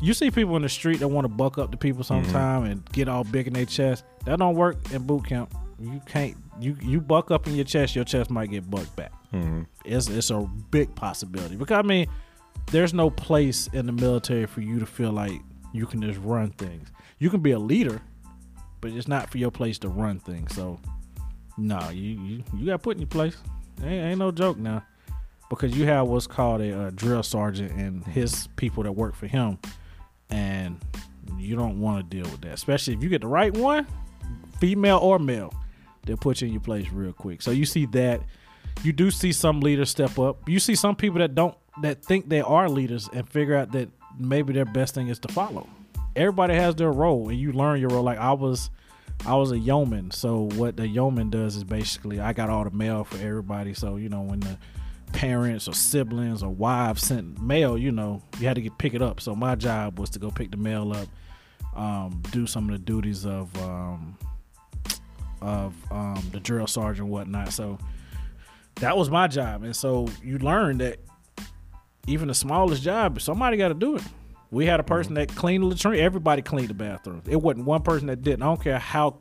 [0.01, 2.23] you see people in the street that want to buck up to people Mm-hmm.
[2.25, 4.03] sometime and get all big in their chest.
[4.25, 5.53] That don't work in boot camp.
[5.79, 6.35] You can't.
[6.59, 9.11] You you buck up in your chest, your chest might get bucked back.
[9.33, 9.63] Mm-hmm.
[9.83, 12.07] It's it's a big possibility because I mean,
[12.71, 15.41] there's no place in the military for you to feel like
[15.73, 16.89] you can just run things.
[17.19, 18.01] You can be a leader,
[18.81, 20.55] but it's not for your place to run things.
[20.55, 20.79] So,
[21.57, 23.37] no, you you, you got put in your place.
[23.83, 24.85] Ain't, ain't no joke now,
[25.49, 29.27] because you have what's called a, uh drill sergeant and his people that work for
[29.27, 29.59] him,
[30.29, 30.81] and
[31.37, 33.85] you don't want to deal with that, especially if you get the right one,
[34.59, 35.53] female or male.
[36.05, 37.41] They'll put you in your place real quick.
[37.41, 38.21] So you see that.
[38.83, 40.49] You do see some leaders step up.
[40.49, 43.89] You see some people that don't that think they are leaders and figure out that
[44.17, 45.67] maybe their best thing is to follow.
[46.15, 48.03] Everybody has their role, and you learn your role.
[48.03, 48.69] Like I was,
[49.25, 50.11] I was a yeoman.
[50.11, 53.73] So what the yeoman does is basically I got all the mail for everybody.
[53.73, 54.57] So you know when the
[55.13, 59.01] parents or siblings or wives sent mail, you know you had to get pick it
[59.01, 59.19] up.
[59.19, 61.07] So my job was to go pick the mail up,
[61.75, 64.17] um, do some of the duties of um,
[65.45, 67.53] of um, the drill sergeant and whatnot.
[67.53, 67.77] So
[68.75, 70.97] that was my job, and so you learn that
[72.07, 74.03] even the smallest job, somebody got to do it.
[74.51, 75.99] We had a person that cleaned the latrine.
[75.99, 77.21] Everybody cleaned the bathroom.
[77.27, 78.43] It wasn't one person that didn't.
[78.43, 79.17] I don't care how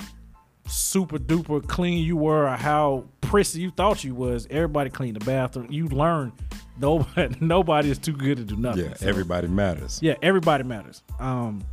[0.67, 4.47] super duper clean you were or how prissy you thought you was.
[4.51, 5.69] Everybody cleaned the bathroom.
[5.71, 6.33] You learn
[6.79, 8.85] nobody nobody is too good to do nothing.
[8.87, 9.99] Yeah, So- everybody matters.
[10.03, 11.03] yeah, everybody matters.
[11.19, 11.65] Um,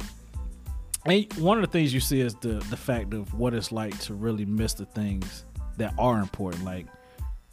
[1.05, 3.97] and one of the things you see is the the fact of what it's like
[4.01, 5.45] to really miss the things
[5.77, 6.63] that are important.
[6.63, 6.85] Like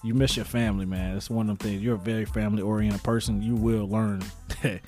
[0.04, 1.16] you miss your family, man.
[1.16, 1.82] It's one of the things.
[1.82, 3.42] You're a very family oriented person.
[3.42, 4.22] You will learn
[4.62, 4.80] that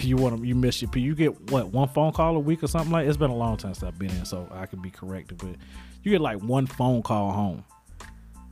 [0.00, 0.46] you want to.
[0.46, 1.06] You miss your people.
[1.06, 3.06] You get what one phone call a week or something like.
[3.06, 5.38] It's been a long time since I've been in, so I could be corrected.
[5.38, 5.56] But
[6.02, 7.64] you get like one phone call home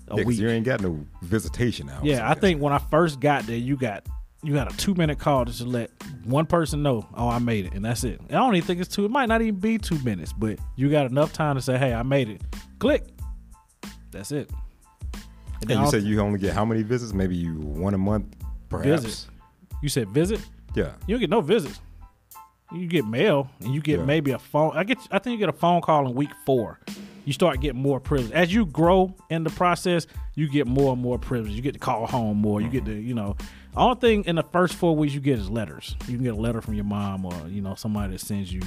[0.08, 0.38] a Yeah, week.
[0.38, 2.04] you ain't got no visitation hours.
[2.04, 2.40] Yeah, I guess.
[2.40, 4.06] think when I first got there, you got
[4.42, 5.90] you got a two minute call to just let
[6.24, 8.20] one person know, oh, I made it, and that's it.
[8.28, 9.04] I don't even think it's two.
[9.04, 11.92] It might not even be two minutes, but you got enough time to say, hey,
[11.94, 12.42] I made it.
[12.78, 13.04] Click.
[14.10, 14.50] That's it.
[15.60, 17.12] And then And you said you only get how many visits?
[17.12, 18.26] Maybe you one a month,
[18.68, 19.02] perhaps.
[19.02, 19.26] visit.
[19.80, 20.40] You said visit.
[20.74, 20.92] Yeah.
[21.06, 21.80] You don't get no visits.
[22.72, 24.04] You get mail, and you get Yeah.
[24.06, 24.72] maybe a phone.
[24.74, 24.98] I get.
[25.10, 26.80] I think you get a phone call in week four.
[27.24, 30.06] You start getting more privilege as you grow in the process.
[30.34, 31.52] You get more and more privilege.
[31.52, 32.60] You get to call home more.
[32.60, 33.36] You get to, you know,
[33.76, 35.96] only thing in the first four weeks you get is letters.
[36.06, 38.60] You can get a letter from your mom or you know somebody that sends you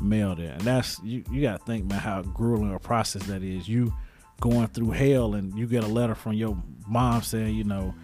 [0.00, 1.22] mail there, and that's you.
[1.30, 3.68] You got to think about how grueling a process that is.
[3.68, 3.92] You
[4.40, 6.56] going through hell, and you get a letter from your
[6.88, 7.94] mom saying, you know,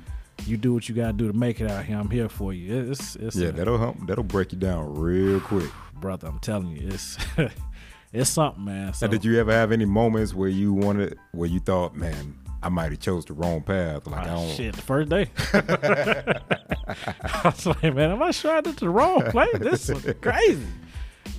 [0.44, 1.96] you do what you got to do to make it out here.
[1.96, 2.90] I'm here for you.
[2.90, 3.96] It's it's Yeah, a- that'll help.
[4.06, 5.70] That'll break you down real quick.
[5.98, 6.28] brother.
[6.28, 7.16] I'm telling you, it's
[8.12, 8.92] it's something, man.
[8.92, 12.36] So, Now, did you ever have any moments where you wanted, where you thought, man,
[12.62, 14.06] I might have chose the wrong path?
[14.06, 14.54] Like I Ah, don't.
[14.56, 15.30] shit, the first day.
[15.52, 19.58] I was like, man, am I sure I did the wrong place?
[19.58, 20.66] This is crazy.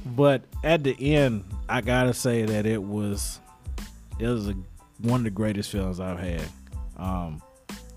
[0.05, 3.39] But at the end, I gotta say that it was
[4.19, 4.55] it was a,
[5.01, 6.43] one of the greatest feelings I've had
[6.97, 7.41] um,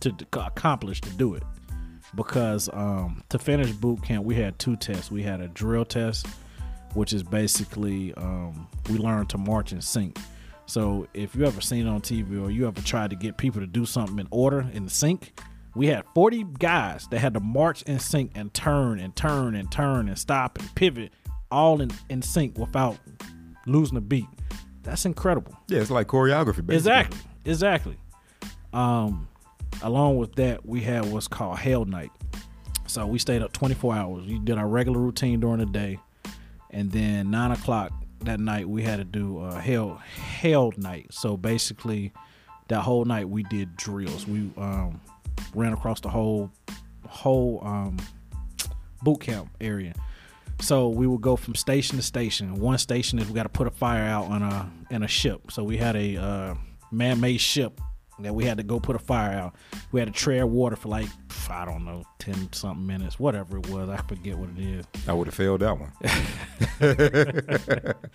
[0.01, 1.43] to, to accomplish to do it.
[2.17, 5.11] Because um, to finish boot camp, we had two tests.
[5.13, 6.27] We had a drill test,
[6.95, 10.19] which is basically um, we learned to march and sync.
[10.71, 13.61] So if you ever seen it on TV or you ever tried to get people
[13.61, 15.33] to do something in order in sync,
[15.75, 19.69] we had 40 guys that had to march in sync and turn and turn and
[19.73, 21.13] turn and stop and pivot
[21.51, 22.97] all in, in sync without
[23.67, 24.29] losing a beat.
[24.85, 25.59] That's incredible.
[25.67, 26.77] Yeah, it's like choreography, basically.
[26.77, 27.19] Exactly.
[27.45, 27.97] Exactly.
[28.73, 29.27] Um,
[29.83, 32.13] along with that, we had what's called Hell Night.
[32.87, 34.25] So we stayed up 24 hours.
[34.25, 35.99] We did our regular routine during the day,
[36.71, 41.07] and then nine o'clock that night we had to do uh, Hell Hell Night.
[41.11, 42.13] So basically,
[42.69, 44.27] that whole night we did drills.
[44.27, 45.01] We um,
[45.55, 46.51] ran across the whole
[47.07, 47.99] whole um,
[49.03, 49.95] boot camp area.
[50.61, 52.61] So we would go from station to station.
[52.61, 55.51] One station is we got to put a fire out on a in a ship.
[55.51, 56.55] So we had a uh,
[56.91, 57.81] man-made ship
[58.23, 59.55] that we had to go put a fire out.
[59.93, 61.09] We had to tread water for like
[61.49, 63.89] I don't know ten something minutes, whatever it was.
[63.89, 64.85] I forget what it is.
[65.09, 65.93] I would have failed that one.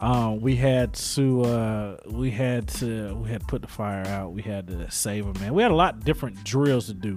[0.00, 4.32] Um, we had to uh, we had to we had to put the fire out.
[4.32, 5.54] We had to save a man.
[5.54, 7.16] We had a lot of different drills to do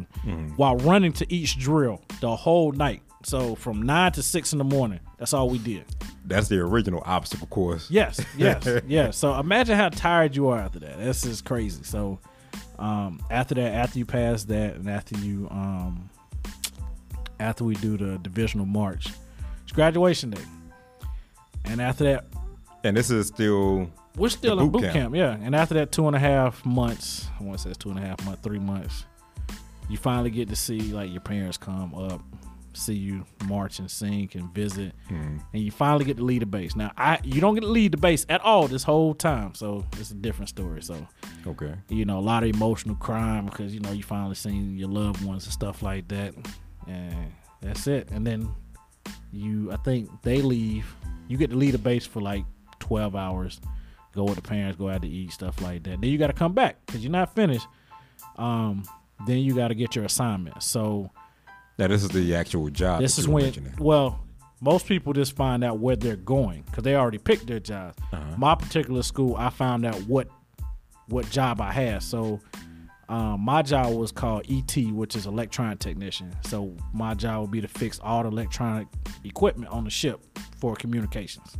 [0.55, 3.03] while running to each drill the whole night.
[3.23, 5.85] So from nine to six in the morning, that's all we did.
[6.25, 7.89] That's the original obstacle course.
[7.89, 9.17] Yes, yes, yes.
[9.17, 10.97] So imagine how tired you are after that.
[10.99, 11.83] This is crazy.
[11.83, 12.19] So
[12.79, 16.09] um, after that, after you pass that, and after you um,
[17.39, 19.07] after we do the divisional march,
[19.63, 20.41] it's graduation day.
[21.65, 22.25] And after that,
[22.83, 24.95] And this is still we're still The in boot boot camp.
[24.95, 25.15] camp.
[25.15, 25.37] yeah.
[25.41, 27.99] And after that two and a half months, I want to say it's two and
[27.99, 29.05] a half months, three months,
[29.89, 32.21] you finally get to see like your parents come up,
[32.73, 34.93] see you march and sing and visit,
[35.53, 36.75] and you finally get to lead the base.
[36.75, 39.85] Now, I you don't get to lead the base at all this whole time, so
[39.97, 40.81] it's a different story.
[40.81, 41.07] So
[41.47, 41.75] okay.
[41.89, 45.23] you know a lot of emotional crime because you know you finally seen your loved
[45.23, 46.33] ones and stuff like that,
[46.87, 47.31] and
[47.61, 48.09] that's it.
[48.11, 48.49] And then
[49.31, 50.93] you, I think they leave.
[51.27, 52.45] You get to lead the base for like
[52.79, 53.61] twelve hours,
[54.13, 56.01] go with the parents, go out to eat, stuff like that.
[56.01, 57.67] Then you got to come back because you're not finished.
[58.37, 58.83] Um,
[59.27, 60.63] then you got to get your assignment.
[60.63, 61.11] So
[61.77, 63.01] Now this is the actual job.
[63.01, 64.19] this is when, well,
[64.61, 67.97] most people just find out where they're going because they already picked their jobs.
[68.13, 68.35] Uh-huh.
[68.37, 70.27] My particular school, I found out what
[71.07, 72.03] what job I had.
[72.03, 72.39] So
[73.09, 76.33] um, my job was called ET, which is electronic technician.
[76.45, 78.87] So my job would be to fix all the electronic
[79.23, 80.21] equipment on the ship
[80.59, 81.57] for communications.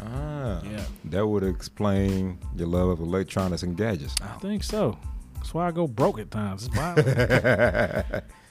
[0.00, 0.84] Ah, Yeah.
[1.06, 4.16] That would explain your love of electronics and gadgets.
[4.20, 4.98] I think so.
[5.36, 6.68] That's why I go broke at times.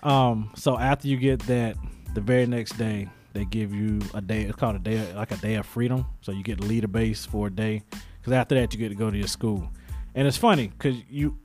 [0.04, 1.76] Um, so after you get that,
[2.14, 4.42] the very next day they give you a day.
[4.44, 6.06] It's called a day, like a day of freedom.
[6.22, 7.84] So you get to lead a base for a day.
[8.20, 9.70] Because after that, you get to go to your school.
[10.16, 11.38] And it's funny because you.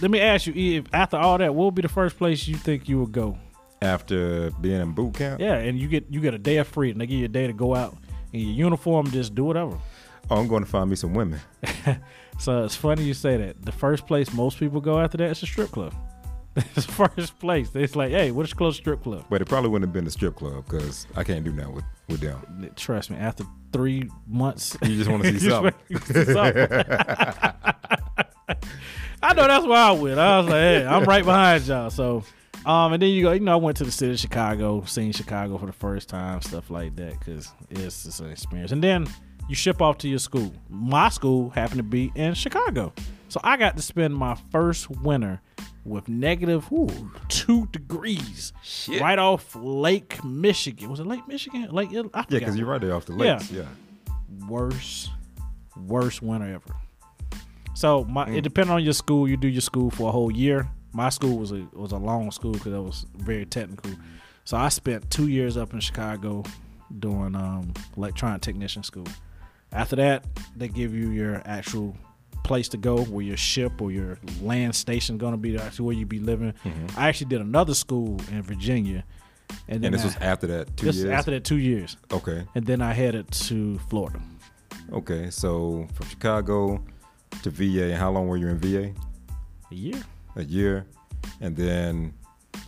[0.00, 2.54] Let me ask you, if after all that, what would be the first place you
[2.54, 3.36] think you would go?
[3.82, 6.98] After being in boot camp, Yeah, and you get you get a day of freedom.
[6.98, 7.96] They give you a day to go out
[8.32, 9.76] in your uniform, just do whatever.
[10.30, 11.40] oh, I'm going to find me some women.
[12.38, 13.60] So it's funny you say that.
[13.66, 15.92] The first place most people go after that is a strip club.
[16.80, 17.70] First place.
[17.74, 19.24] It's like, hey, what's the closest strip club?
[19.30, 21.84] But it probably wouldn't have been the strip club because I can't do that with,
[22.08, 22.70] with them.
[22.76, 25.74] Trust me, after three months, You just want to see something.
[26.04, 26.66] see something.
[29.22, 30.18] I know that's why I went.
[30.18, 31.90] I was like, hey, I'm right behind y'all.
[31.90, 32.24] So,
[32.64, 35.12] um, and then you go, you know, I went to the city of Chicago, seen
[35.12, 38.72] Chicago for the first time, stuff like that, because it's just an experience.
[38.72, 39.06] And then
[39.48, 40.52] you ship off to your school.
[40.68, 42.92] My school happened to be in Chicago,
[43.30, 45.40] so I got to spend my first winter
[45.84, 49.00] with negative ooh, two degrees Shit.
[49.00, 50.90] right off Lake Michigan.
[50.90, 51.68] Was it Lake Michigan?
[51.70, 53.50] Lake, I Yeah, because you're right there off the lakes.
[53.50, 53.62] Yeah.
[53.62, 54.46] yeah.
[54.48, 55.10] worst,
[55.86, 56.76] worst winter ever.
[57.74, 59.28] So my it depended on your school.
[59.28, 60.68] You do your school for a whole year.
[60.92, 63.92] My school was a was a long school because it was very technical.
[64.44, 66.42] So I spent two years up in Chicago
[66.98, 69.06] doing um, electronic technician school.
[69.72, 70.24] After that,
[70.56, 71.96] they give you your actual
[72.42, 75.96] place to go, where your ship or your land station going to be, actually where
[75.96, 76.52] you be living.
[76.64, 76.98] Mm-hmm.
[77.00, 79.04] I actually did another school in Virginia,
[79.68, 81.10] and then And this I- was after that two this years.
[81.10, 82.46] after that two years, okay.
[82.54, 84.20] and then I headed to Florida.
[84.92, 85.30] Okay.
[85.30, 86.82] So from Chicago
[87.42, 88.92] to VA, how long were you in VA?
[89.70, 90.02] A year.
[90.36, 90.86] A year,
[91.40, 92.12] and then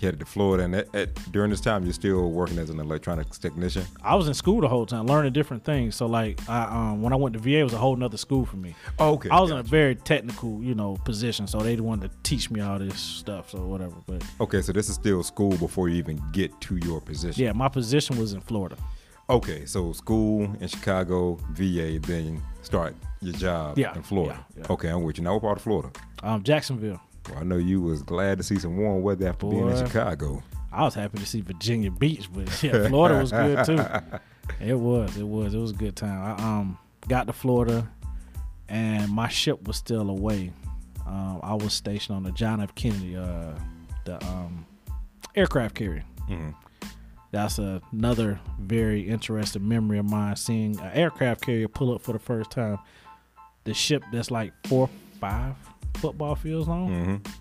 [0.00, 0.64] headed to Florida.
[0.64, 3.84] And at, at, during this time, you're still working as an electronics technician.
[4.02, 5.96] I was in school the whole time, learning different things.
[5.96, 8.44] So like, I um, when I went to VA, it was a whole nother school
[8.44, 8.74] for me.
[8.98, 9.28] Oh, okay.
[9.30, 12.60] I was in a very technical, you know, position, so they wanted to teach me
[12.60, 13.94] all this stuff, so whatever.
[14.06, 17.42] But Okay, so this is still school before you even get to your position.
[17.44, 18.76] yeah, my position was in Florida.
[19.30, 24.44] Okay, so school in Chicago, VA, then start your job Yeah, in Florida.
[24.56, 24.72] yeah, yeah.
[24.72, 25.24] Okay, I'm with you.
[25.24, 25.90] Now, what part of Florida?
[26.22, 27.00] Um, Jacksonville.
[27.28, 30.42] Well, I know you was glad to see some warm weather after being in Chicago.
[30.72, 33.78] I was happy to see Virginia Beach, but yeah, Florida was good too.
[34.60, 36.20] It was, it was, it was a good time.
[36.20, 37.88] I um got to Florida,
[38.68, 40.52] and my ship was still away.
[41.06, 42.74] Um, I was stationed on the John F.
[42.74, 43.52] Kennedy, uh,
[44.04, 44.66] the um,
[45.36, 46.04] aircraft carrier.
[46.28, 46.54] Mhm.
[47.30, 50.34] That's another very interesting memory of mine.
[50.36, 52.78] Seeing an aircraft carrier pull up for the first time.
[53.64, 55.54] The ship that's like four, five
[55.94, 56.88] football fields long.
[57.22, 57.34] Mhm.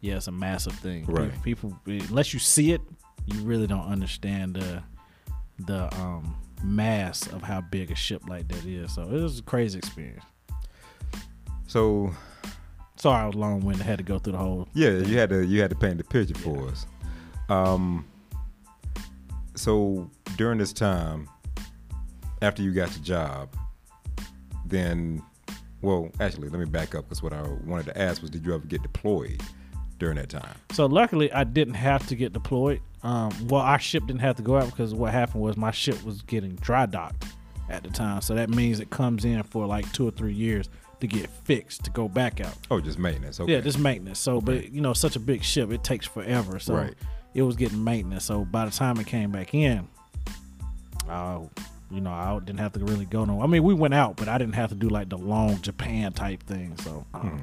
[0.00, 1.04] Yeah, it's a massive thing.
[1.06, 1.32] Right.
[1.42, 2.80] People, unless you see it,
[3.26, 4.82] you really don't understand the
[5.58, 8.92] the um, mass of how big a ship like that is.
[8.94, 10.24] So it was a crazy experience.
[11.66, 12.12] So
[12.98, 13.84] Sorry, I was long winded.
[13.84, 14.68] Had to go through the whole.
[14.74, 16.86] yeah, you had to you had to paint the picture for us.
[17.48, 18.04] Um.
[19.54, 21.28] So during this time,
[22.42, 23.56] after you got your job,
[24.66, 25.22] then,
[25.86, 28.52] well, actually, let me back up because what I wanted to ask was, did you
[28.54, 29.40] ever get deployed
[29.98, 30.54] during that time?
[30.72, 32.80] So luckily, I didn't have to get deployed.
[33.04, 36.02] Um, well, our ship didn't have to go out because what happened was my ship
[36.02, 37.26] was getting dry docked
[37.70, 38.20] at the time.
[38.20, 40.68] So that means it comes in for like two or three years
[41.00, 42.56] to get fixed to go back out.
[42.70, 43.38] Oh, just maintenance.
[43.38, 43.52] Okay.
[43.52, 44.18] Yeah, just maintenance.
[44.18, 46.58] So, but you know, such a big ship, it takes forever.
[46.58, 46.94] So Right.
[47.34, 48.24] it was getting maintenance.
[48.24, 49.86] So by the time it came back in,
[51.08, 51.40] uh,
[51.90, 53.40] you know, I didn't have to really go no.
[53.42, 56.12] I mean, we went out, but I didn't have to do like the long Japan
[56.12, 56.76] type thing.
[56.78, 57.42] So, um,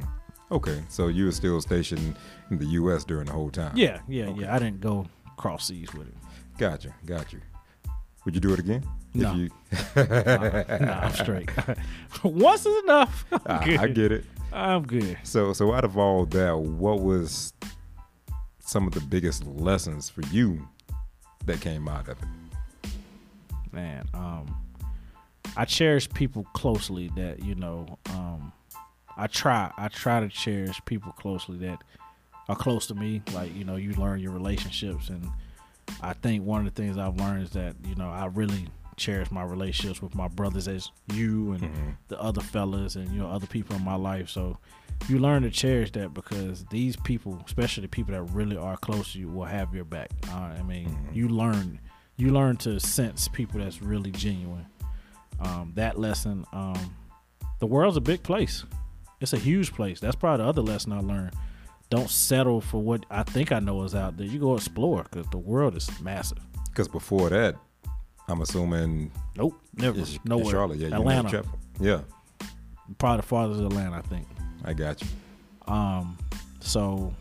[0.51, 2.15] Okay, so you were still stationed
[2.51, 3.03] in the U.S.
[3.03, 3.75] during the whole time.
[3.75, 4.53] yeah, yeah, yeah.
[4.53, 6.13] I didn't go cross seas with it.
[6.59, 7.39] Gotcha, got you.
[8.25, 8.83] Would you do it again?
[9.15, 9.31] No.
[9.31, 9.49] If you,
[10.85, 11.49] nah, I'm straight.
[12.23, 13.25] Once is enough.
[13.31, 13.77] I'm I.
[13.83, 14.25] I get it.
[14.51, 15.17] I'm good.
[15.23, 17.53] So, so out of all that, what was
[18.59, 20.67] some of the biggest lessons for you
[21.45, 22.27] that came out of it?
[23.73, 24.55] Man um
[25.57, 28.51] i cherish people closely that you know um
[29.17, 31.79] i try i try to cherish people closely that
[32.49, 35.27] are close to me like you know you learn your relationships and
[36.01, 39.31] i think one of the things i've learned is that you know i really cherish
[39.31, 41.89] my relationships with my brothers as you and Mm-hmm.
[42.09, 44.29] the other fellas and you know other people in my life.
[44.29, 44.59] So
[45.09, 49.13] you learn to cherish that because these people, especially the people that really are close
[49.13, 50.11] to you, will have your back.
[50.29, 51.15] Uh, I mean, Mhm.
[51.15, 51.79] you learn
[52.17, 54.65] you learn to sense people that's really genuine.
[55.39, 56.95] Um, that lesson, um,
[57.59, 58.63] the world's a big place.
[59.19, 59.99] It's a huge place.
[59.99, 61.33] That's probably the other lesson I learned.
[61.89, 64.25] Don't settle for what I think I know is out there.
[64.25, 66.39] You go explore because the world is massive.
[66.69, 67.55] Because before that,
[68.27, 69.99] I'm assuming Nope, never.
[69.99, 70.79] it's, it's Charlotte.
[70.79, 71.43] Yeah, Atlanta.
[71.79, 72.01] Yeah,
[72.97, 74.27] Probably the farthest Atlanta, I think.
[74.63, 75.07] I got you.
[75.67, 76.17] Um,
[76.59, 77.13] so,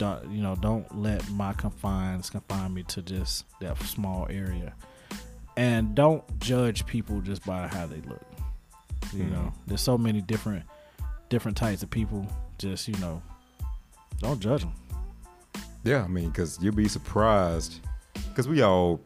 [0.00, 4.72] don't, you know, don't let my confines confine me to just that small area,
[5.56, 8.24] and don't judge people just by how they look.
[9.12, 9.30] You Mhm.
[9.32, 10.64] know, there's so many different
[11.28, 12.26] different types of people.
[12.58, 13.22] Just you know,
[14.18, 14.72] don't judge them.
[15.84, 17.80] Yeah, I mean, because you'll be surprised.
[18.28, 19.00] Because we all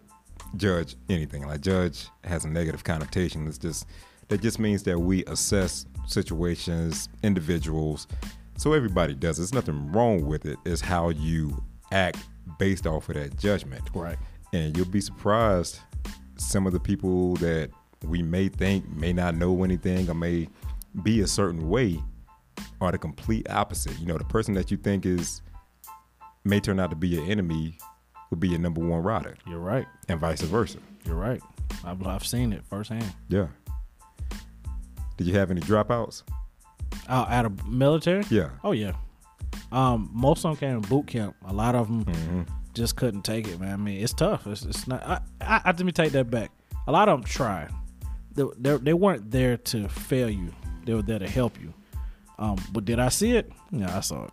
[0.56, 1.46] judge anything.
[1.46, 3.46] Like judge has a negative connotation.
[3.48, 3.86] It's just
[4.28, 8.06] that just means that we assess situations, individuals.
[8.56, 9.36] So everybody does.
[9.38, 10.58] There's nothing wrong with it.
[10.64, 11.62] It's how you
[11.92, 12.18] act
[12.58, 13.82] based off of that judgment.
[13.94, 14.16] Right.
[14.52, 15.80] And you'll be surprised
[16.36, 17.70] some of the people that
[18.04, 20.48] we may think may not know anything or may
[21.02, 21.98] be a certain way
[22.80, 23.98] are the complete opposite.
[23.98, 25.42] You know, the person that you think is
[26.44, 27.76] may turn out to be your enemy
[28.30, 29.86] will be your number one rider, You're right.
[30.08, 30.78] and vice versa.
[31.06, 31.40] You're right.
[31.84, 33.12] I've, I've seen it firsthand.
[33.28, 33.48] Yeah.
[35.16, 36.22] Did you have any dropouts?
[37.08, 38.24] Uh, out of military.
[38.30, 38.50] Yeah.
[38.62, 38.92] Oh yeah.
[39.72, 41.36] Um, most of them came in boot camp.
[41.46, 42.42] A lot of them hmm
[42.74, 43.72] just couldn't take it, man.
[43.72, 44.46] I mean, it's tough.
[44.46, 45.02] It's, it's not.
[45.06, 46.50] I, I, I let me take that back.
[46.86, 47.70] A lot of them tried.
[48.34, 50.52] They, they, they weren't there to fail you.
[50.84, 51.72] They were there to help you.
[52.38, 53.50] Um, but did I see it?
[53.70, 54.32] Yeah, I saw it.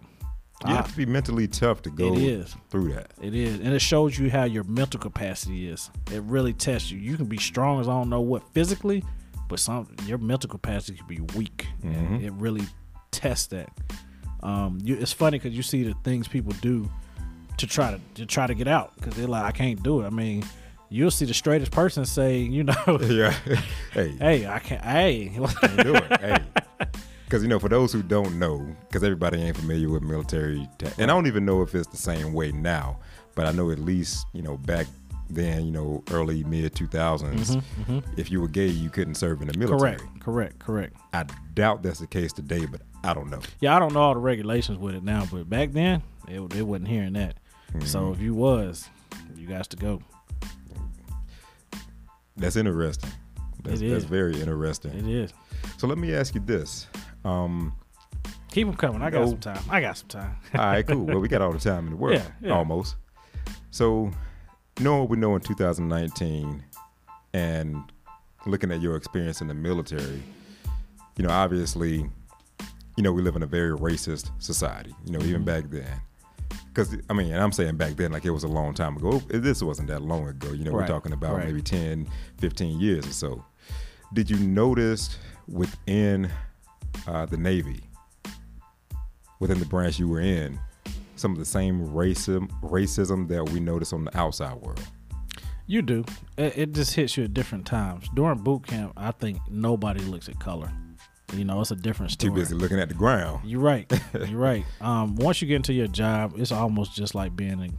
[0.68, 2.56] You have to be mentally tough to go it is.
[2.70, 3.12] through that.
[3.20, 5.90] It is, and it shows you how your mental capacity is.
[6.12, 7.00] It really tests you.
[7.00, 9.04] You can be strong as I don't know what physically,
[9.50, 11.61] but some your mental capacity can be weak.
[11.84, 12.24] Mhm.
[12.24, 12.64] it really
[13.12, 13.70] tests that.
[14.44, 16.90] Um, you, it's funny because you see the things people do
[17.58, 20.08] to try to, to try to get out because they're like, I can't do it.
[20.08, 20.44] I mean,
[20.90, 23.32] you'll see the straightest person say, you know, yeah.
[23.94, 24.82] hey, hey, I can't.
[24.84, 26.20] Hey, can't do it.
[26.20, 26.38] Hey.
[27.26, 30.90] Because, you know, for those who don't know, because everybody ain't familiar with military, ta-
[30.98, 33.00] and I don't even know if it's the same way now,
[33.36, 34.86] but I know at least, you know, back
[35.34, 38.20] then, you know, early, mid 2000s, mm-hmm, mm-hmm.
[38.20, 39.98] if you were gay, you couldn't serve in the military.
[39.98, 40.98] correct, correct, correct.
[41.14, 43.42] I doubt that's the case today, but I don't know.
[43.60, 46.62] Yeah, I don't know all the regulations with it now, but back then, it, they
[46.62, 47.36] wasn't hearing that.
[47.86, 48.14] So hmm.
[48.14, 48.90] if you was,
[49.36, 50.02] you guys to go.
[52.38, 53.10] That's interesting.
[53.64, 54.92] That's, It that's very interesting.
[54.94, 55.34] It is.
[55.78, 56.88] So let me ask you this.
[57.24, 57.74] Um,
[58.52, 59.02] Keep them coming.
[59.02, 59.30] I got No.
[59.30, 59.64] some time.
[59.70, 60.36] I got some time.
[60.56, 61.06] all right, cool.
[61.06, 62.54] Well, we got all the time in the world, Yeah, yeah.
[62.54, 62.96] almost.
[63.70, 64.12] So,
[64.82, 66.64] knowing what we know in 2019
[67.34, 67.78] and
[68.46, 70.22] looking at your experience in the military,
[71.18, 72.10] you know, obviously,
[72.98, 75.46] you know, we live in a very racist society, you know, even Mhm.
[75.46, 76.02] back then.
[76.68, 79.20] Because, I mean, and I'm saying back then like it was a long time ago.
[79.28, 80.52] This wasn't that long ago.
[80.52, 81.46] You know, we're talking about right.
[81.46, 83.46] maybe 10, 15 years or so.
[84.14, 85.18] Did you notice
[85.48, 86.30] within
[87.08, 87.82] uh, the Navy,
[89.40, 90.60] within the branch you were in,
[91.22, 94.82] some of the same racism racism that we notice on the outside world?
[95.68, 96.04] You do.
[96.38, 98.10] It, it just hits you at different times.
[98.14, 100.70] During boot camp, I think nobody looks at color.
[101.34, 102.30] You know, it's a different story.
[102.30, 103.90] Too busy looking at the ground, You're right.
[104.28, 104.66] You're right.
[104.82, 107.78] Um, once you get into your job, it's almost just like being in.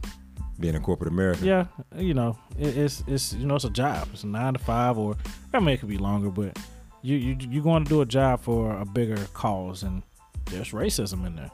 [0.59, 1.45] being in corporate America.
[1.45, 4.07] Yeah, you know, it, it's it's you know it's a job.
[4.11, 5.15] It's a nine to five, or
[5.53, 6.57] I mean it could be longer, but
[7.03, 10.01] you you you going to do a job for a bigger cause, and
[10.45, 11.51] there's racism in there.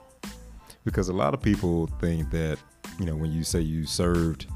[0.86, 2.58] Because a lot of people think that,
[3.00, 4.48] you know, when you say you served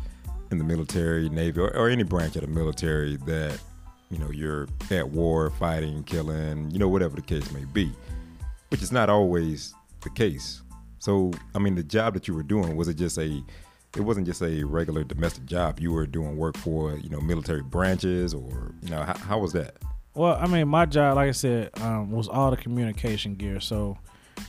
[0.51, 3.59] in the military, Navy, or, or any branch of the military, that,
[4.09, 7.91] you know, you're at war, fighting, killing, you know, whatever the case may be,
[8.69, 10.61] which is not always the case.
[10.99, 13.43] So, I mean, the job that you were doing, was it just a,
[13.95, 15.79] it wasn't just a regular domestic job.
[15.79, 19.53] You were doing work for, you know, military branches or, you know, how, how was
[19.53, 19.75] that?
[20.15, 23.59] Well, I mean, my job, like I said, um, was all the communication gear.
[23.59, 23.97] So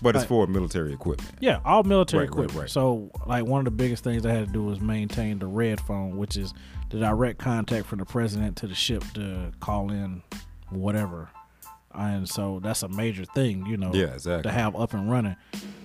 [0.02, 1.30] But it's for military equipment.
[1.40, 2.60] Yeah, all military Right, right, equipment.
[2.60, 2.70] right.
[2.70, 5.80] So, like one of the biggest things I had to do was maintain the red
[5.80, 6.52] phone, which is
[6.90, 10.22] the direct contact from the president to the ship to call in
[10.70, 11.30] whatever.
[11.94, 14.42] And so that's a major thing, you know, Yeah, exactly.
[14.42, 15.36] to have up and running.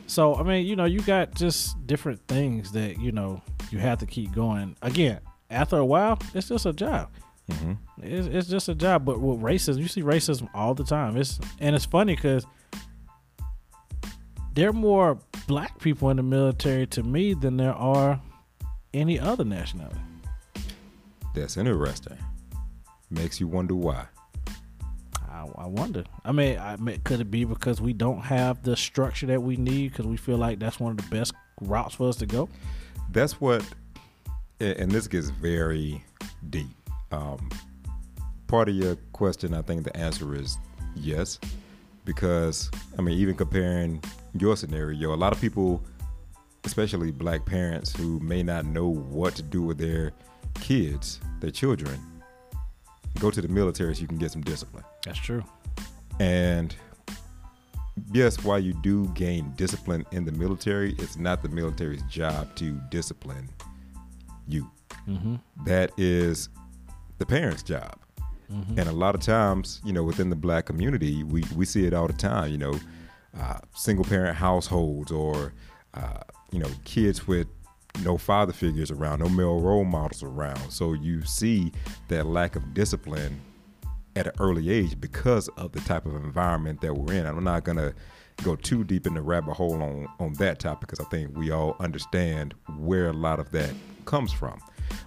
[0.08, 4.00] So, I mean, you know, you got just different things that, you know, you have
[4.00, 4.76] to keep going.
[4.82, 5.20] Again,
[5.52, 7.10] after a while, it's just a job.
[7.52, 9.06] hmm It's, it's just a job.
[9.06, 11.16] But with racism, you see racism all the time.
[11.16, 12.44] It's and it's funny because
[14.60, 18.20] there are more black people in the military to me than there are
[18.94, 20.02] any other nationality.
[21.34, 22.18] That's interesting.
[23.10, 24.08] Makes you wonder why.
[25.30, 26.04] I, I wonder.
[26.26, 29.56] I mean, I mean, could it be because we don't have the structure that we
[29.56, 29.92] need?
[29.92, 32.50] Because we feel like that's one of the best routes for us to go.
[33.14, 33.64] That's what,
[34.60, 36.04] and this gets very
[36.50, 36.68] deep.
[37.14, 37.50] Um,
[38.48, 40.58] part of your question, I think the answer is
[40.96, 41.40] yes,
[42.10, 44.02] because I mean, even comparing
[44.34, 45.86] your scenario, a lot of people,
[46.64, 50.12] especially black parents who may not know what to do with their
[50.56, 52.00] kids, their children,
[53.20, 54.84] go to the military so you can get some discipline.
[55.06, 55.44] That's true.
[56.20, 56.76] And
[58.12, 62.72] yes, while you do gain discipline in the military, it's not the military's job to
[62.90, 63.48] discipline
[64.48, 64.68] you.
[65.08, 65.36] Mm-hmm.
[65.64, 66.50] That is
[67.20, 68.00] the parents' job.
[68.52, 68.80] Mm-hmm.
[68.80, 71.94] And a lot of times, you know, within the black community, we, we see it
[71.94, 72.80] all the time, you know,
[73.40, 75.54] uh, single parent households or,
[75.94, 76.22] uh,
[76.52, 77.48] you know, kids with
[78.04, 80.72] no father figures around, no male role models around.
[80.72, 81.72] So you see
[82.08, 83.40] that lack of discipline
[84.16, 87.26] at an early age because of the type of environment that we're in.
[87.26, 87.94] I'm not gonna
[88.44, 91.52] go too deep in the rabbit hole on on that topic because I think we
[91.52, 93.72] all understand where a lot of that
[94.06, 94.60] comes from.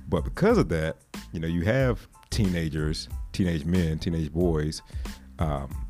[0.09, 0.97] But because of that,
[1.33, 4.83] you know, you have teenagers, teenage men, teenage boys.
[5.39, 5.87] Um,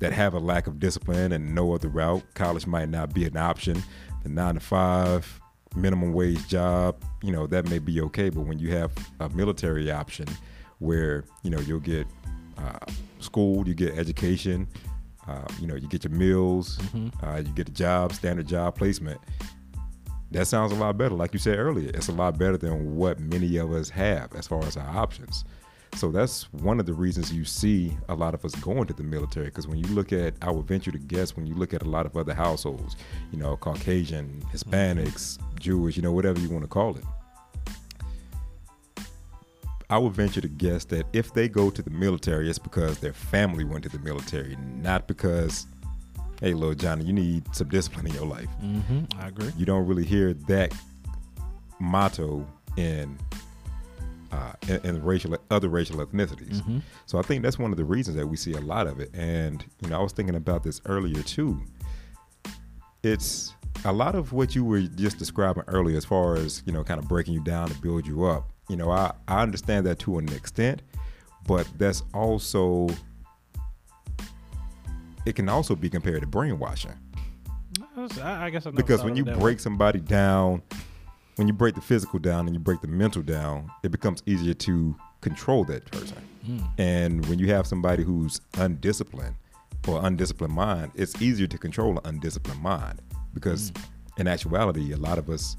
[0.00, 2.22] that have a lack of discipline and no other route.
[2.34, 3.82] College might not be an option.
[4.22, 5.40] The nine to five
[5.76, 8.30] minimum wage job, you know, that may be okay.
[8.30, 10.26] But when you have a military option
[10.78, 12.06] where, you know, you'll get
[12.56, 12.78] uh,
[13.18, 14.66] school, you get education,
[15.28, 17.26] uh, you know, you get your meals, Mm-hmm.
[17.26, 19.20] uh, you get a job, standard job placement.
[20.30, 21.14] That sounds a lot better.
[21.14, 24.46] Like you said earlier, it's a lot better than what many of us have as
[24.46, 25.44] far as our options.
[25.94, 29.02] So that's one of the reasons you see a lot of us going to the
[29.02, 29.46] military.
[29.46, 31.88] Because when you look at, I would venture to guess, when you look at a
[31.88, 32.96] lot of other households,
[33.32, 37.04] you know, Caucasian, Hispanics, Jewish, you know, whatever you want to call it,
[39.90, 43.12] I would venture to guess that if they go to the military, it's because their
[43.12, 45.66] family went to the military, not because,
[46.40, 48.48] hey, little Johnny, you need some discipline in your life.
[48.62, 49.20] Mm-hmm.
[49.20, 49.52] I agree.
[49.56, 50.72] You don't really hear that
[51.80, 53.18] motto in
[54.32, 56.60] uh, in, in racial other racial ethnicities.
[56.60, 56.78] Mm-hmm.
[57.06, 59.10] So I think that's one of the reasons that we see a lot of it.
[59.14, 61.60] And you know, I was thinking about this earlier too.
[63.02, 63.54] It's
[63.84, 67.00] a lot of what you were just describing earlier, as far as you know, kind
[67.00, 68.50] of breaking you down to build you up.
[68.68, 70.82] You know, I I understand that to an extent,
[71.46, 72.88] but that's also
[75.26, 76.98] it can also be compared to brainwashing
[78.22, 79.56] I, I guess I never because when you break way.
[79.58, 80.62] somebody down
[81.40, 84.52] when you break the physical down and you break the mental down it becomes easier
[84.52, 86.18] to control that person.
[86.46, 86.68] Mm.
[86.76, 89.34] and when you have somebody who's undisciplined
[89.88, 93.00] or undisciplined mind it's easier to control an undisciplined mind
[93.32, 93.72] because
[94.18, 95.56] in actuality a lot of us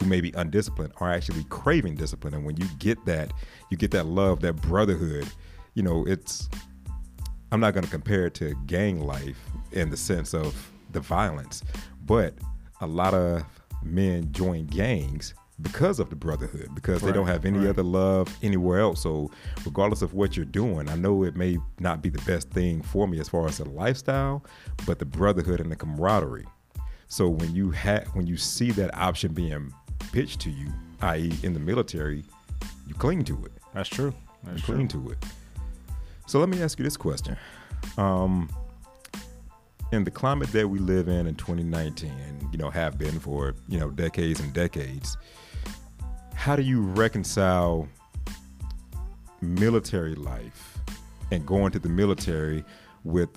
[0.00, 2.32] who may be undisciplined are actually craving discipline.
[2.32, 3.30] And when you get that
[3.70, 5.28] you get that love that brotherhood
[5.74, 6.48] you know it's
[7.52, 9.38] I'm not going to compare it to gang life
[9.70, 11.62] in the sense of the violence,
[12.06, 12.32] but
[12.80, 13.44] a lot of
[13.84, 17.68] men join gangs because of the brotherhood, because they don't have any right.
[17.68, 19.02] other love anywhere else.
[19.02, 19.30] So,
[19.64, 23.06] regardless of what you're doing, I know it may not be the best thing for
[23.06, 24.44] me as far as the lifestyle,
[24.84, 26.46] but the brotherhood and the camaraderie.
[27.08, 29.72] So when you have when you see that option being
[30.12, 30.72] pitched to you,
[31.02, 32.24] i.e., in the military,
[32.88, 34.12] you cling to it That's true.
[34.42, 34.74] That's true.
[34.74, 35.18] cling to it.
[36.26, 37.36] So let me ask you this question.
[37.98, 38.48] Um,
[39.94, 43.54] in the climate that we live in in 2019, and you know have been for
[43.68, 45.16] you know decades and decades,
[46.34, 47.88] how do you reconcile
[49.40, 50.78] military life
[51.30, 52.64] and going to the military
[53.04, 53.30] with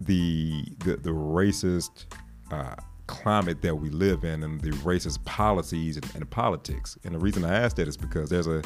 [0.00, 2.04] the the, the racist
[2.50, 2.76] uh,
[3.06, 6.98] climate that we live in and the racist policies and, and politics?
[7.04, 8.62] And the reason I ask that is because there's a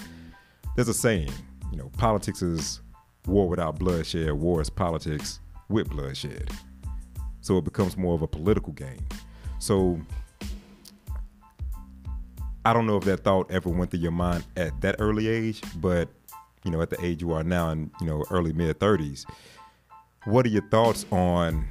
[0.77, 1.33] there's a saying,
[1.71, 2.81] you know, politics is
[3.27, 6.51] war without bloodshed, war is politics with bloodshed.
[7.41, 9.07] So it becomes more of a political game.
[9.59, 10.01] So
[12.65, 15.63] I don't know if that thought ever went through your mind at that early age,
[15.77, 16.09] but
[16.65, 19.25] you know, at the age you are now in, you know, early mid 30s,
[20.25, 21.67] what are your thoughts on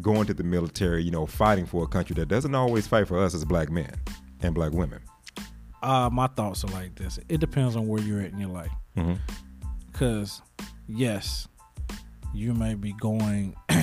[0.00, 3.22] going to the military, you know, fighting for a country that doesn't always fight for
[3.22, 3.92] us as black men
[4.40, 5.00] and black women?
[5.82, 7.18] Uh, my thoughts are like this.
[7.28, 8.72] It depends on where you're at in your life.
[8.96, 9.14] Mm-hmm.
[9.90, 10.42] Because,
[10.88, 11.48] yes,
[12.34, 13.54] you may be going.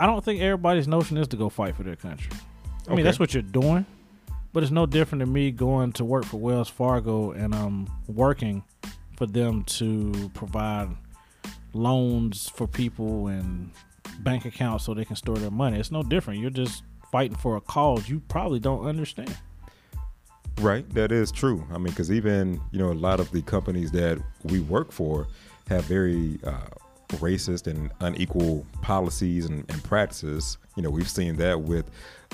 [0.00, 2.32] I don't think everybody's notion is to go fight for their country.
[2.88, 3.84] I mean, that's what you're doing,
[4.54, 8.64] but it's no different than me going to work for Wells Fargo and I'm working
[9.16, 10.88] for them to provide
[11.74, 13.70] loans for people and
[14.20, 15.78] bank accounts so they can store their money.
[15.78, 16.40] It's no different.
[16.40, 16.82] You're just
[17.12, 19.36] fighting for a cause you probably don't understand.
[20.60, 21.66] Right, that is true.
[21.70, 25.28] I mean, because even you know a lot of the companies that we work for
[25.68, 26.66] have very uh,
[27.16, 30.58] racist and unequal policies and, and, practices.
[30.76, 31.90] You know, we've seen that with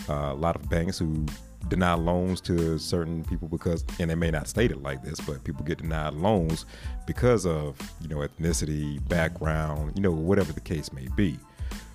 [0.09, 1.27] uh, a lot of banks who
[1.69, 5.43] deny loans to certain people because, and they may not state it like this, but
[5.45, 6.65] people get denied loans
[7.07, 11.39] because of you know ethnicity, background, you know, whatever the case may be.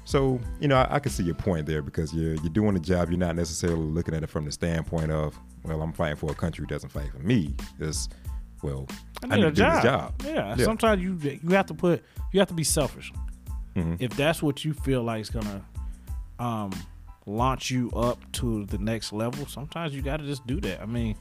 [0.04, 2.80] So, you know, I, I, can see your point there because you're you're doing a
[2.80, 3.10] job.
[3.10, 6.36] You're not necessarily looking at it from the standpoint of, well, I'm fighting for a
[6.36, 7.56] country who doesn't fight for me.
[7.80, 8.10] It's
[8.62, 8.88] well,
[9.24, 9.84] I need, I need a job.
[9.84, 10.14] job.
[10.26, 10.56] Yeah.
[10.56, 10.66] yeah.
[10.66, 13.12] Sometimes you you have to put you have to be selfish.
[13.76, 13.96] Mm-hmm.
[14.00, 15.64] If that's what you feel like is gonna
[16.40, 16.72] um,
[17.26, 20.82] launch you up to the next level, sometimes you got to just do that.
[20.82, 21.16] I mean,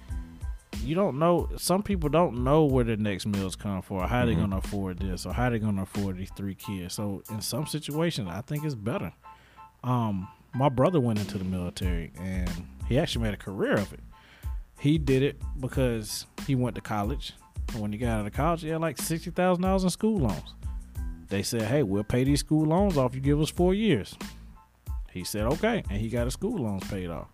[0.83, 1.49] you don't know.
[1.57, 4.27] Some people don't know where their next meals come for, or how mm-hmm.
[4.27, 6.95] they're gonna afford this, or how they're gonna afford these three kids.
[6.95, 9.13] So in some situations, I think it's better.
[9.85, 12.51] Um, my brother went into the military, and
[12.89, 14.01] he actually made a career of it.
[14.81, 17.35] He did it because he went to college.
[17.79, 20.55] When he got out of college, he had like sixty thousand dollars in school loans.
[21.29, 23.15] They said, "Hey, we'll pay these school loans off.
[23.15, 24.17] You give us four years."
[25.13, 27.29] He said, "Okay," and he got his school loans paid off.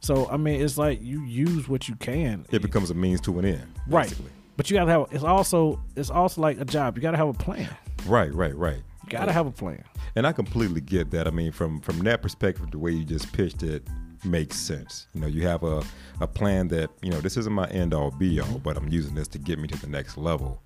[0.00, 2.46] So I mean, it's like you use what you can.
[2.50, 4.04] It becomes a means to an end, right?
[4.04, 4.30] Basically.
[4.56, 5.06] But you gotta have.
[5.10, 6.96] It's also it's also like a job.
[6.96, 7.68] You gotta have a plan.
[8.06, 8.82] Right, right, right.
[9.04, 9.82] You gotta have a plan.
[10.14, 11.26] And I completely get that.
[11.26, 13.86] I mean, from from that perspective, the way you just pitched it
[14.24, 15.06] makes sense.
[15.14, 15.82] You know, you have a
[16.20, 18.58] a plan that you know this isn't my end all be all, mm-hmm.
[18.58, 20.62] but I'm using this to get me to the next level.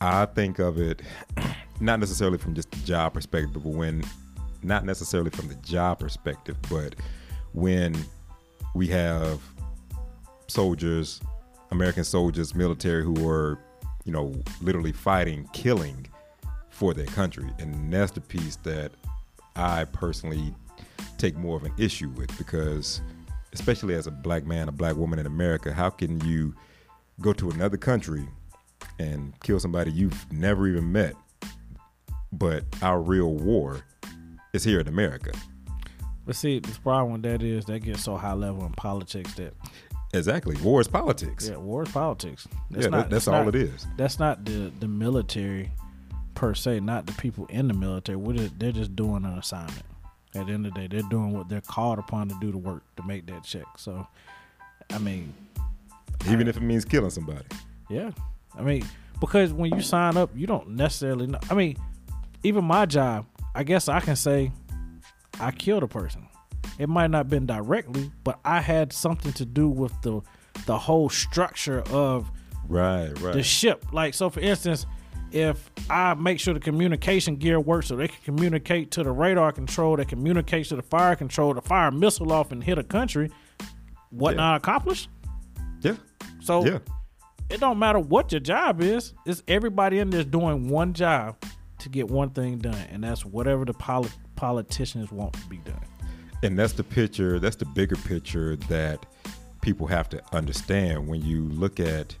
[0.00, 1.02] I think of it
[1.80, 4.04] not necessarily from just the job perspective, but when
[4.62, 6.94] not necessarily from the job perspective, but
[7.52, 7.96] when
[8.74, 9.40] we have
[10.48, 11.20] soldiers,
[11.70, 13.58] American soldiers, military who are,
[14.04, 16.06] you know, literally fighting, killing
[16.70, 17.50] for their country.
[17.58, 18.92] And that's the piece that
[19.56, 20.54] I personally
[21.22, 23.00] take more of an issue with because,
[23.52, 26.52] especially as a black man, a black woman in America, how can you
[27.20, 28.26] go to another country
[28.98, 31.14] and kill somebody you've never even met?
[32.32, 33.82] But our real war
[34.52, 35.30] is here in America.
[36.26, 39.54] But see, the problem with that is that gets so high level in politics that
[40.12, 41.48] exactly war is politics.
[41.48, 42.48] Yeah, war is politics.
[42.70, 43.86] That's yeah, not, that's all not, it is.
[43.96, 45.70] That's not the the military
[46.34, 48.16] per se, not the people in the military.
[48.16, 49.84] We're just, they're just doing an assignment.
[50.34, 52.58] At the end of the day, they're doing what they're called upon to do to
[52.58, 53.66] work to make that check.
[53.76, 54.06] So,
[54.90, 55.34] I mean,
[56.26, 57.44] even I, if it means killing somebody.
[57.90, 58.12] Yeah,
[58.56, 58.84] I mean,
[59.20, 61.38] because when you sign up, you don't necessarily know.
[61.50, 61.76] I mean,
[62.42, 64.52] even my job, I guess I can say
[65.38, 66.26] I killed a person.
[66.78, 70.22] It might not have been directly, but I had something to do with the
[70.66, 72.30] the whole structure of
[72.68, 73.34] right, right.
[73.34, 73.84] the ship.
[73.92, 74.86] Like so for instance,
[75.32, 79.52] if I make sure the communication gear works so they can communicate to the radar
[79.52, 82.82] control, that communicates to the fire control, to fire a missile off and hit a
[82.82, 83.30] country,
[84.10, 84.36] what yeah.
[84.36, 85.08] not accomplished?
[85.80, 85.96] Yeah.
[86.40, 86.78] So yeah.
[87.50, 91.36] it don't matter what your job is, it's everybody in there doing one job
[91.78, 95.80] to get one thing done, and that's whatever the poli- politicians want to be done.
[96.42, 99.06] And that's the picture, that's the bigger picture that
[99.62, 102.16] people have to understand when you look at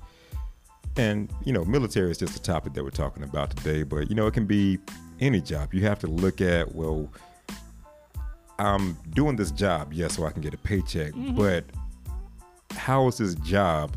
[0.96, 4.14] and you know military is just a topic that we're talking about today but you
[4.14, 4.78] know it can be
[5.20, 7.08] any job you have to look at well
[8.58, 11.34] i'm doing this job yes so i can get a paycheck mm-hmm.
[11.34, 11.64] but
[12.72, 13.94] how is this job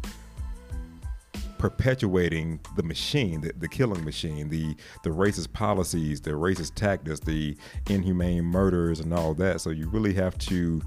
[1.57, 7.57] perpetuating the machine, the, the killing machine, the the racist policies, the racist tactics, the
[7.89, 9.61] inhumane murders, and all that.
[9.61, 10.79] So you really have to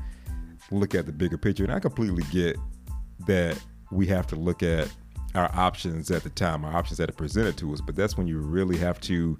[0.70, 1.64] look at the bigger picture.
[1.64, 2.56] And I completely get
[3.26, 3.58] that
[3.90, 4.88] we have to look at
[5.38, 7.80] our options at the time, our options that are presented to us.
[7.80, 9.38] But that's when you really have to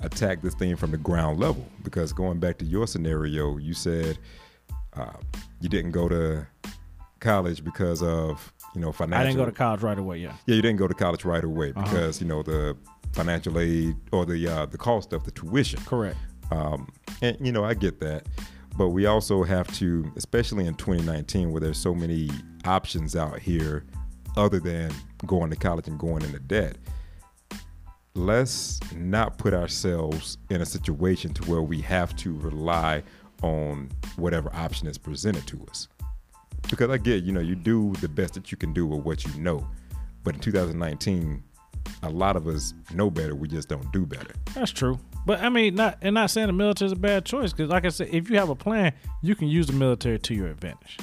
[0.00, 1.66] attack this thing from the ground level.
[1.82, 4.18] Because going back to your scenario, you said
[4.94, 5.12] uh,
[5.60, 6.46] you didn't go to
[7.20, 9.22] college because of you know, financial.
[9.22, 10.18] I didn't go to college right away.
[10.18, 10.34] Yeah.
[10.44, 11.82] Yeah, you didn't go to college right away uh-huh.
[11.82, 12.24] because uh-huh.
[12.24, 12.76] you know the
[13.12, 15.80] financial aid or the uh, the cost of the tuition.
[15.86, 16.18] Correct.
[16.50, 16.92] Um,
[17.22, 18.26] and you know, I get that,
[18.76, 22.30] but we also have to, especially in 2019, where there's so many
[22.66, 23.84] options out here,
[24.36, 24.92] other than
[25.26, 26.76] going to college and going into debt.
[28.14, 33.02] Let's not put ourselves in a situation to where we have to rely
[33.42, 35.88] on whatever option is presented to us
[36.70, 39.24] because I get, you know, you do the best that you can do with what
[39.24, 39.66] you know.
[40.24, 41.42] But in 2019,
[42.02, 43.34] a lot of us know better.
[43.34, 44.34] We just don't do better.
[44.54, 44.98] That's true.
[45.24, 47.84] But I mean, not and not saying the military is a bad choice because, like
[47.84, 50.98] I said, if you have a plan, you can use the military to your advantage.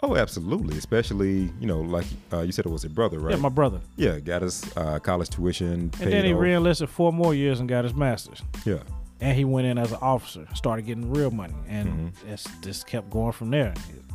[0.00, 0.78] Oh, absolutely.
[0.78, 3.34] Especially, you know, like uh, you said, it was your brother, right?
[3.34, 3.80] Yeah, my brother.
[3.96, 5.90] Yeah, got his uh, college tuition.
[6.00, 6.40] And then he off.
[6.40, 8.42] re-enlisted four more years and got his master's.
[8.64, 8.78] Yeah.
[9.20, 12.32] And he went in as an officer, started getting real money, and mm-hmm.
[12.32, 13.74] it's just kept going from there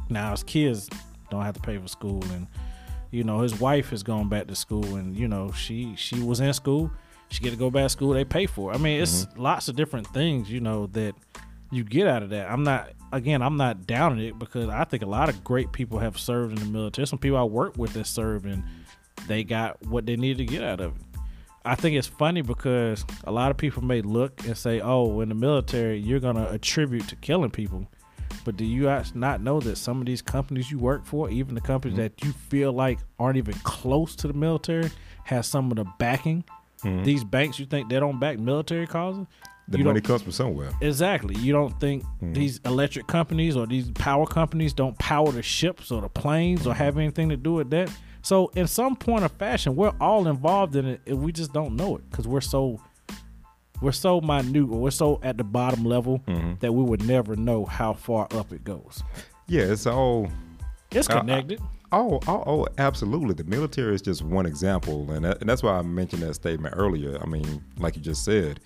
[0.09, 0.89] now his kids
[1.29, 2.47] don't have to pay for school, and
[3.11, 6.39] you know his wife has gone back to school, and you know she she was
[6.39, 6.91] in school,
[7.29, 8.71] she get to go back to school, they pay for.
[8.71, 8.75] It.
[8.75, 11.15] I mean, it's lots of different things, you know, that
[11.71, 12.49] you get out of that.
[12.49, 15.99] I'm not again, I'm not down it because I think a lot of great people
[15.99, 17.07] have served in the military.
[17.07, 18.63] Some people I work with that served and
[19.27, 21.01] they got what they needed to get out of it.
[21.65, 25.29] I think it's funny because a lot of people may look and say, "Oh, in
[25.29, 27.87] the military, you're gonna attribute to killing people,"
[28.43, 31.61] but do you not know that some of these companies you work for, even the
[31.61, 32.03] companies mm-hmm.
[32.03, 34.89] that you feel like aren't even close to the military,
[35.23, 36.43] has some of the backing?
[36.83, 37.03] Mm-hmm.
[37.03, 39.25] These banks, you think they don't back military causes?
[39.67, 40.71] The You money comes from somewhere.
[40.81, 41.35] Exactly.
[41.35, 46.01] You don't think these electric companies or these power companies don't power the ships or
[46.01, 47.89] the planes or have anything to do with that?
[48.21, 51.75] So, in some point of fashion, we're all involved in it, and we just don't
[51.75, 52.79] know it because we're so
[53.81, 56.21] we're so minute or we're so at the bottom level
[56.61, 59.03] that we would never know how far up it goes.
[59.47, 60.29] Yeah, it's all
[60.91, 61.59] It's Uh, connected.
[61.91, 63.33] Oh, oh, oh, absolutely.
[63.33, 66.73] The military is just one example, and, that, and that's why I mentioned that statement
[66.77, 67.19] earlier.
[67.21, 68.59] I mean, like you just said,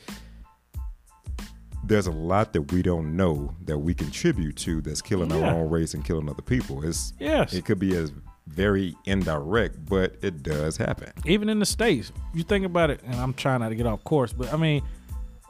[1.88, 5.38] there's a lot that we don't know that we contribute to that's killing Yeah.
[5.50, 6.84] our own race and killing other people.
[6.86, 7.54] It's Yes.
[7.54, 8.12] it could be as
[8.48, 11.12] very indirect, but it does happen.
[11.26, 14.02] even in the states you think about it and i'm trying not to get off
[14.06, 14.82] course but i mean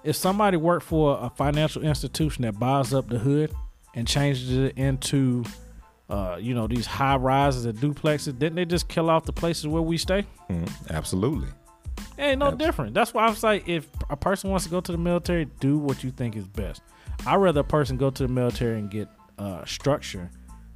[0.04, 3.52] if somebody worked for a financial institution that buys up the hood
[3.94, 5.44] and changes it into
[6.10, 9.68] uh, you know these high rises and duplexes didn't they just kill off the places
[9.68, 11.50] where we stay Mm, absolutely.
[12.18, 14.80] It ain't no Abs- different that's why i'm saying if a person wants to go
[14.82, 16.82] to the military do what you think is best
[17.26, 19.08] i'd rather a person go to the military and get
[19.40, 20.30] uh, structure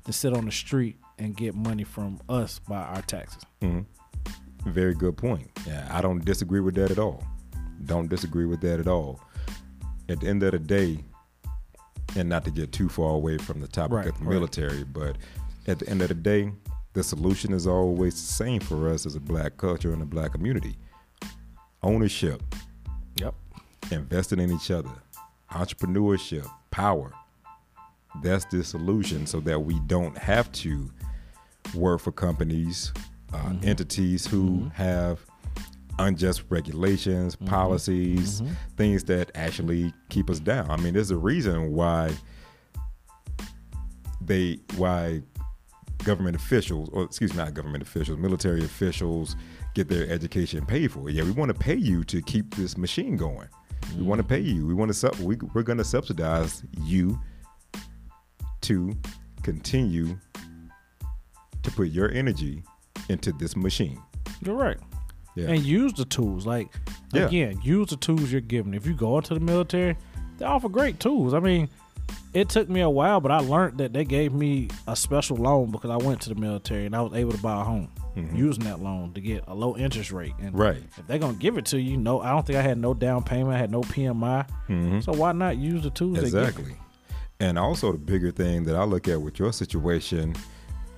[0.04, 3.86] than sit on the street and get money from us by our taxes Mhm.
[4.66, 5.50] Very good point.
[5.66, 7.24] Yeah, I don't disagree with that at all.
[7.86, 9.20] Don't disagree with that at all.
[10.08, 11.04] At the end of the day,
[12.16, 14.34] and not to get too far away from the topic Right, of the right.
[14.36, 15.18] military, but
[15.68, 16.52] at the end of the day,
[16.94, 20.34] the solution is always the same for us as a black culture and a black
[20.34, 20.76] community.
[21.84, 22.42] Ownership,
[23.16, 23.34] yep
[23.92, 24.92] investing in each other,
[25.52, 27.12] entrepreneurship, power.
[28.22, 30.90] That's the solution so that we don't have to
[31.76, 32.94] work for companies,
[33.34, 33.68] uh, Mm-hmm.
[33.68, 35.26] entities who have
[36.00, 37.46] unjust regulations, Mm-hmm.
[37.48, 38.44] policies,
[38.78, 40.70] things that actually keep us down.
[40.70, 42.12] I mean, there's a reason why
[44.22, 45.22] they why
[46.04, 49.36] government officials, or excuse me, not government officials, military officials
[49.74, 51.10] get their education paid for.
[51.10, 53.48] Yeah, we want to pay you to keep this machine going.
[53.98, 54.66] We want to pay you.
[54.66, 55.16] We want to sub.
[55.20, 57.20] We, we're going to subsidize you
[58.62, 58.94] to
[59.44, 60.18] continue
[61.64, 62.64] to put your energy
[63.10, 64.02] into this machine.
[64.46, 64.78] You're right.
[65.36, 65.50] Yeah.
[65.50, 66.46] And use the tools.
[66.46, 66.68] Like
[67.14, 67.28] Yeah.
[67.28, 68.74] again, use the tools you're given.
[68.74, 69.96] If you go into the military,
[70.38, 71.34] they offer great tools.
[71.34, 71.70] I mean,
[72.34, 75.72] it took me a while, but I learned that they gave me a special loan
[75.72, 78.64] because I went to the military and I was able to buy a home using
[78.66, 80.34] that loan to get a low interest rate.
[80.39, 80.62] And Mm-hmm.
[80.62, 80.84] Right.
[80.97, 83.24] if they're gonna give it to you, no, I don't think I had no down
[83.24, 83.55] payment.
[83.55, 85.03] I had no PMI.
[85.03, 86.18] So why not use the tools?
[86.18, 86.39] they give you?
[86.39, 86.47] Mm-hmm.
[86.49, 86.76] Exactly.
[87.39, 90.36] And also the bigger thing that I look at with your situation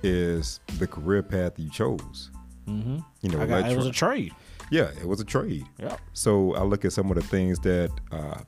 [0.02, 2.30] is the career path you chose.
[2.66, 2.98] Mm-hmm.
[3.22, 4.32] You know, I got, it was a trade.
[4.70, 5.64] yeah, it was a trade.
[5.78, 5.96] Yeah.
[6.12, 8.40] So I look at some of the things that uh,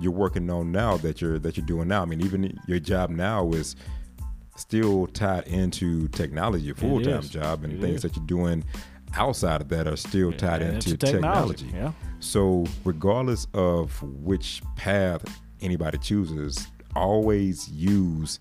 [0.00, 2.02] you're working on now that you're that you're doing now.
[2.02, 3.76] I mean, even your job now is
[4.56, 8.02] still tied into technology, full time job, and It things is.
[8.02, 8.64] that you're doing
[9.16, 11.70] outside of that are still tied into into technology, technology.
[11.76, 11.92] yeah.
[12.20, 15.24] So regardless of which path
[15.60, 18.40] anybody chooses, always use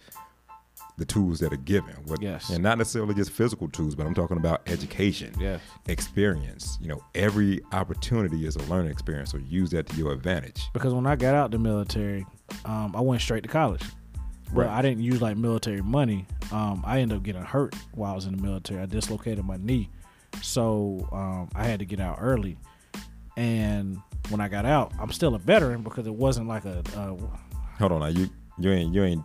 [0.97, 1.95] the tools that are given.
[2.05, 2.49] What, Yes.
[2.51, 5.59] And not necessarily just physical tools, but I'm talking about education, Yes.
[5.87, 6.77] experience.
[6.81, 9.31] You know, every opportunity is a learning experience.
[9.31, 10.61] So use that to your advantage.
[10.73, 12.25] because when I got out the military,
[12.65, 13.81] um, I went straight to college.
[14.53, 14.77] But Right.
[14.77, 16.27] I didn't use like military money.
[16.51, 18.81] Um, I ended up getting hurt while I was in the military.
[18.81, 19.89] I dislocated my knee,
[20.41, 22.57] so um, I had to get out early.
[23.35, 23.97] And
[24.29, 26.83] when I got out, I'm still a veteran because it wasn't like a.
[26.95, 27.15] Uh,
[27.79, 28.29] Hold on, now you
[28.59, 29.23] you ain't you ain't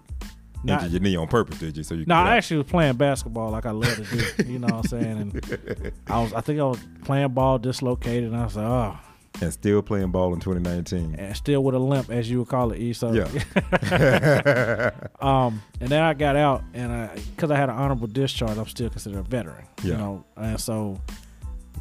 [0.64, 1.82] Not- injured your knee on purpose, did you?
[1.82, 4.04] So you no, I actually was playing basketball like I love to
[4.44, 4.50] do.
[4.50, 5.18] You know what I'm saying?
[5.20, 8.98] And I was, I think I was playing ball dislocated, and I was like, oh,
[9.40, 11.14] and still playing ball in 2019.
[11.16, 12.92] and still with a limp, as you would call it, E.
[12.92, 14.90] So Yeah.
[15.20, 18.66] Um, and then I got out, and I because I had an honorable discharge, I'm
[18.66, 19.66] still considered a veteran.
[19.82, 19.92] Yeah.
[19.92, 21.00] You know, and so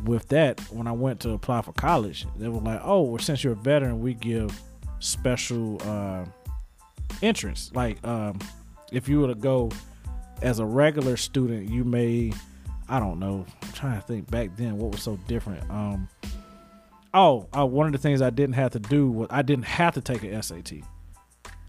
[0.04, 3.44] with that, when I went to apply for college, they were like, "Oh, well, since
[3.44, 4.60] you're a veteran, we give
[5.00, 6.26] special uh,
[7.22, 7.72] entrance.
[7.74, 8.40] Like, um,
[8.92, 9.72] if you were to go
[10.42, 12.32] as a regular student, you may,
[12.90, 15.70] I don't know, I'm trying to think back then what was so different.
[15.70, 16.08] Um,
[17.18, 19.94] oh, uh, one of the things I didn't have to do was I didn't have
[19.96, 20.74] to take an SAT.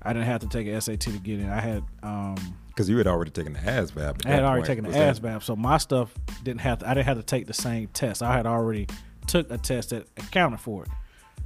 [0.02, 1.48] I didn't have to take an SAT to get in.
[1.48, 2.36] I had um,
[2.68, 3.98] Because you had already taken the ASVAB.
[4.20, 4.66] at I had already point.
[4.66, 6.78] taken the Was that- ASVAB, so my stuff didn't have.
[6.80, 8.22] To, I didn't have to take the same test.
[8.22, 8.86] I had already
[9.26, 10.88] took a test that accounted for it.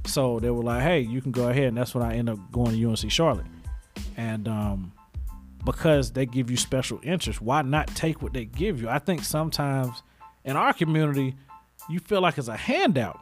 [0.05, 2.51] So they were like, "Hey, you can go ahead," and that's when I ended up
[2.51, 3.45] going to UNC Charlotte.
[4.17, 4.91] And um,
[5.65, 8.89] because they give you special interest, why not take what they give you?
[8.89, 10.03] I think sometimes
[10.45, 11.35] in our community,
[11.89, 13.19] you feel like it's a handout.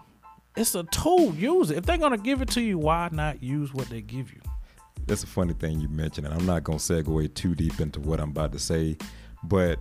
[0.56, 1.34] It's a tool.
[1.36, 1.78] Use it.
[1.78, 4.41] If they're gonna give it to you, why not use what they give you?
[5.08, 7.99] That's a funny thing you mentioned, and I'm not going to segue too deep into
[7.99, 8.97] what I'm about to say,
[9.43, 9.80] but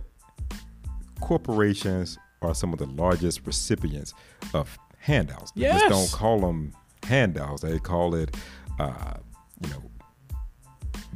[1.19, 4.13] corporations are some of the largest recipients
[4.53, 5.51] of handouts.
[5.51, 5.81] They Yes.
[5.81, 7.61] just don't call them handouts.
[7.61, 8.35] They call it,
[8.79, 9.15] uh,
[9.63, 9.83] you know,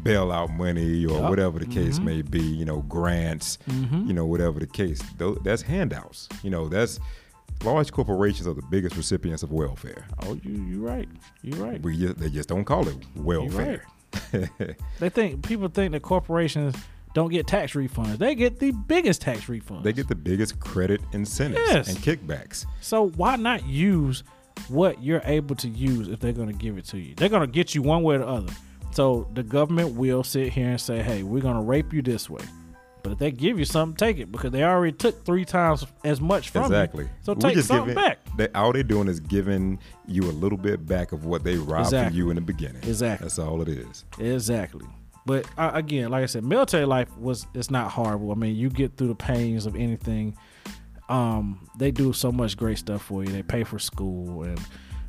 [0.04, 1.30] bailout money or Yup.
[1.30, 2.04] whatever the case Mhm.
[2.04, 2.42] may be.
[2.42, 3.58] You know, grants.
[3.68, 4.06] Mm-hmm.
[4.08, 5.02] You know, whatever the case.
[5.44, 6.30] That's handouts.
[6.44, 7.00] You know, that's
[7.64, 10.06] large corporations are the biggest recipients of welfare.
[10.24, 11.08] Oh, you you right.
[11.42, 11.82] You're right.
[11.82, 13.84] We just, they just don't call it welfare.
[15.00, 16.76] They think people think that corporations
[17.14, 18.18] don't get tax refunds.
[18.18, 19.84] They get the biggest tax refunds.
[19.84, 21.88] They get the biggest credit incentives Yes.
[21.90, 22.66] and kickbacks.
[22.82, 24.24] so why not use
[24.70, 27.14] what you're able to use if they're going to give it to you?
[27.16, 28.54] They're going to get you one way or the other.
[28.92, 32.30] So the government will sit here and say, "Hey, we're going to rape you this
[32.30, 32.44] way."
[33.06, 36.20] But if they give you something, take it because they already took three times as
[36.20, 37.04] much from exactly.
[37.04, 37.10] you.
[37.22, 38.18] So take something giving- back.
[38.36, 39.78] They, all they're doing is giving
[40.08, 42.10] you a little bit back of what they robbed Exactly.
[42.10, 42.78] from you in the beginning.
[42.84, 43.26] Exactly.
[43.26, 44.06] That's all it is.
[44.18, 44.88] Exactly.
[45.28, 48.32] But uh, again, like I said, military life was it's not horrible.
[48.32, 50.36] I mean, you get through the pains of anything.
[51.08, 53.32] Um, they do so much great stuff for you.
[53.32, 54.60] They pay for school, and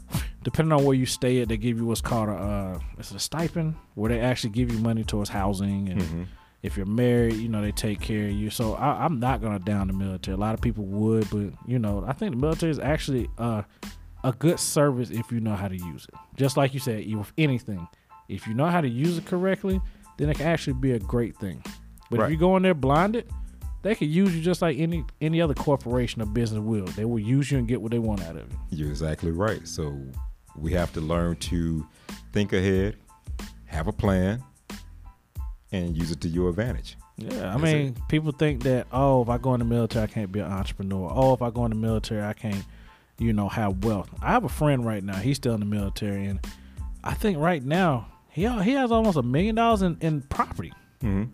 [0.43, 3.19] depending on where you stay at, they give you what's called a uh, it's a
[3.19, 5.89] stipend, where they actually give you money towards housing.
[5.89, 6.27] And Mhm.
[6.67, 8.51] If you're married, you know they take care of you.
[8.51, 10.35] So I, I'm not gonna down the military.
[10.35, 13.63] A lot of people would, but you know I think the military is actually uh,
[14.25, 16.15] a good service if you know how to use it.
[16.37, 17.87] Just like you said, you- with anything,
[18.29, 19.81] if you know how to use it correctly,
[20.19, 21.63] then it can actually be a great thing.
[22.11, 22.25] But Right.
[22.27, 23.29] if you go in there blinded,
[23.83, 26.87] they could use you just like any any other corporation or business will.
[26.87, 28.59] They will use you and get what they want out of you.
[28.79, 29.67] You're exactly right.
[29.69, 29.97] So
[30.57, 31.87] we have to learn to
[32.33, 32.97] think ahead,
[33.67, 34.43] have a plan,
[35.73, 36.97] and use it to your advantage.
[37.17, 40.07] Yeah, I That's mean, people think that oh, if I go in the military, I
[40.07, 41.11] can't be an entrepreneur.
[41.15, 42.65] Oh, if I go in the military, I can't,
[43.19, 44.11] you know, have wealth.
[44.21, 45.17] I have a friend right now.
[45.17, 46.41] He's still in the military, and
[47.03, 50.73] I think right now he he has almost a million dollars in in property.
[51.01, 51.25] hmm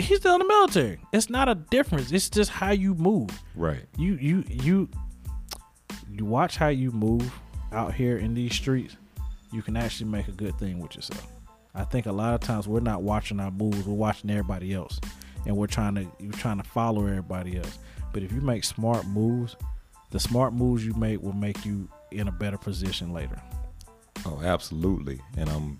[0.00, 1.00] He's still in the military.
[1.12, 2.12] It's not a difference.
[2.12, 3.30] It's just how you move.
[3.56, 3.84] Right.
[3.98, 4.88] You you you
[6.10, 7.30] you watch how you move
[7.72, 8.96] out here in these streets.
[9.52, 11.26] You can actually make a good thing with yourself.
[11.78, 13.86] I think a lot of times we're not watching our moves.
[13.86, 15.00] We're watching everybody else,
[15.46, 17.78] and we're trying to you're trying to follow everybody else.
[18.12, 19.54] But if you make smart moves,
[20.10, 23.40] the smart moves you make will make you in a better position later.
[24.26, 25.20] Oh, absolutely.
[25.36, 25.78] And I'm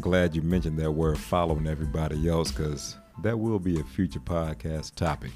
[0.00, 4.94] glad you mentioned that word following everybody else because that will be a future podcast
[4.94, 5.32] topic.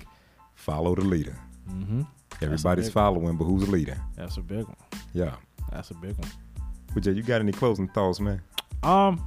[0.55, 1.37] Follow the leader.
[1.69, 2.03] Mm-hmm.
[2.41, 3.99] Everybody's following, but who's leading?
[4.17, 4.77] That's a big one.
[5.13, 5.35] Yeah.
[5.73, 6.31] That's a big one.
[6.95, 8.41] But Jay, you got any closing thoughts, man?
[8.83, 9.21] Um,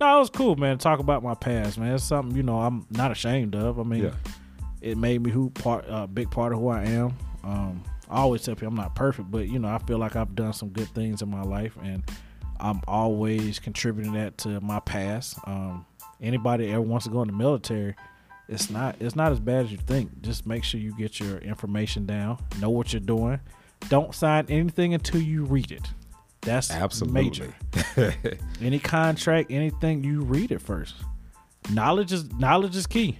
[0.00, 0.78] no, it was cool, man.
[0.78, 1.94] Talk about my past, man.
[1.94, 3.78] It's something you know I'm not ashamed of.
[3.78, 4.14] I mean, Yeah.
[4.80, 7.14] it made me who part a big part of who I am.
[7.44, 10.34] Um, I always tell people I'm not perfect, but you know I feel like I've
[10.34, 12.02] done some good things in my life, and
[12.58, 15.38] I'm always contributing that to my past.
[15.46, 15.86] Um,
[16.20, 17.94] anybody that ever wants to go in the military,
[18.48, 20.22] it's not it's not as bad as you think.
[20.22, 23.38] Just make sure you get your information down, know what you're doing.
[23.88, 25.88] Don't sign anything until you read it.
[26.42, 27.22] That's Absolutely.
[27.22, 27.54] major.
[28.62, 30.94] Any contract, anything, you read it first.
[31.70, 33.18] Knowledge is knowledge is key.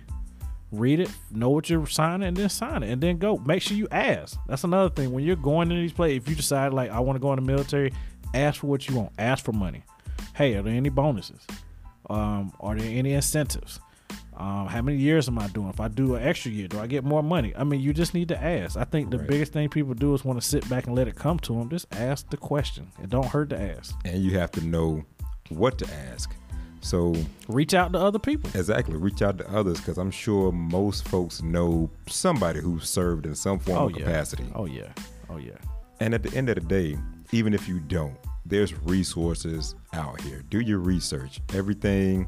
[0.72, 3.36] Read it, know what you're signing, and then sign it, and then go.
[3.38, 4.38] Make sure you ask.
[4.46, 5.12] That's another thing.
[5.12, 7.36] When you're going into these places, if you decide like I want to go in
[7.36, 7.92] the military,
[8.32, 9.12] ask for what you want.
[9.18, 9.82] Ask for money.
[10.34, 11.46] Hey, are there any bonuses?
[12.08, 13.80] Um, are there any incentives?
[14.40, 15.68] Um, how many years am I doing?
[15.68, 17.52] If I do an extra year, do I get more money?
[17.56, 18.76] I mean, you just need to ask.
[18.76, 19.28] I think the Right.
[19.28, 21.68] biggest thing people do is want to sit back and let it come to them.
[21.68, 22.86] Just ask the question.
[23.02, 23.94] It don't hurt to ask.
[24.06, 25.04] and you have to know
[25.50, 26.34] what to ask.
[26.80, 27.14] So
[27.48, 28.48] Reach out to other people.
[28.54, 33.34] exactly, reach out to others because I'm sure most folks know somebody who served in
[33.34, 34.04] some form Oh, of yeah.
[34.06, 34.46] capacity.
[34.54, 34.88] Oh yeah.
[35.28, 35.58] Oh yeah.
[36.00, 36.98] And at the end of the day,
[37.32, 38.14] even if you don't,
[38.46, 40.42] there's resources out here.
[40.48, 41.42] Do your research.
[41.52, 42.26] Everything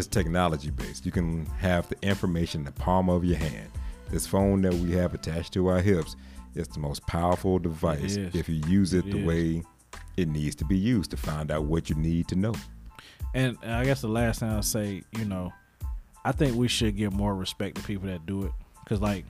[0.00, 1.06] is technology based.
[1.06, 3.68] You can have the information in the palm of your hand.
[4.10, 6.16] This phone that we have attached to our hips
[6.54, 9.24] is the most powerful device if you use it, It the is.
[9.26, 9.62] way
[10.16, 12.54] it needs to be used to find out what you need to know.
[13.34, 15.52] And I guess the last thing I'll say, you know,
[16.24, 19.24] I think we should give more respect to people that do it, because like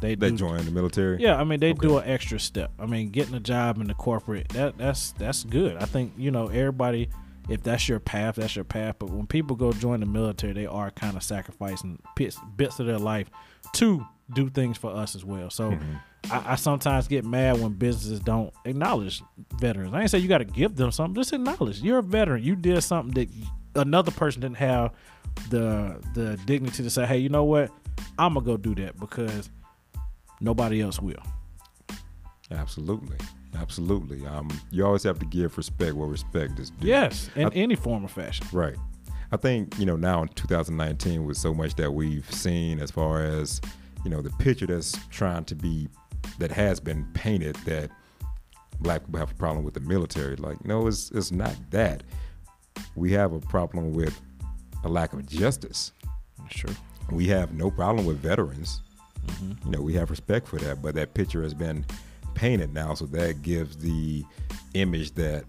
[0.00, 0.36] they That do.
[0.36, 1.20] join the military.
[1.22, 1.86] Yeah, I mean they Okay.
[1.86, 2.72] do an extra step.
[2.80, 5.76] I mean, getting a job in the corporate that that's that's good.
[5.76, 7.08] I think you know everybody
[7.48, 8.96] if that's your path, that's your path.
[8.98, 12.86] But when people go join the military, they are kind of sacrificing bits, bits of
[12.86, 13.30] their life
[13.74, 15.50] to do things for us as well.
[15.50, 15.94] So Mm-hmm.
[16.30, 19.22] I, I sometimes get mad when businesses don't acknowledge
[19.54, 19.92] veterans.
[19.92, 21.14] I ain't say you got to give them something.
[21.14, 22.42] Just acknowledge you're a veteran.
[22.42, 23.28] You did something that
[23.80, 24.92] another person didn't have
[25.50, 27.70] the the dignity to say, hey, you know what?
[28.18, 29.50] I'm gonna go do that because
[30.40, 31.22] nobody else will.
[32.50, 33.16] Absolutely,
[33.56, 34.26] absolutely.
[34.26, 36.88] Um, you always have to give respect where respect is due.
[36.88, 38.46] Yes, in I- any form or fashion.
[38.52, 38.76] Right.
[39.30, 43.22] I think, you know, now in 2019 with so much that we've seen as far
[43.22, 43.62] as,
[44.04, 45.88] you know, the picture that's trying to be
[46.38, 47.90] that has been painted that
[48.80, 50.36] black people have a problem with the military.
[50.36, 52.02] Like, no, it's it's not that.
[52.94, 54.20] We have a problem with
[54.84, 55.92] a lack of justice.
[56.50, 56.70] Sure.
[57.10, 58.82] We have no problem with veterans.
[59.26, 59.66] Mm-hmm.
[59.66, 61.86] You know, we have respect for that, but that picture has been
[62.34, 64.24] painted now, so that gives the
[64.74, 65.44] image that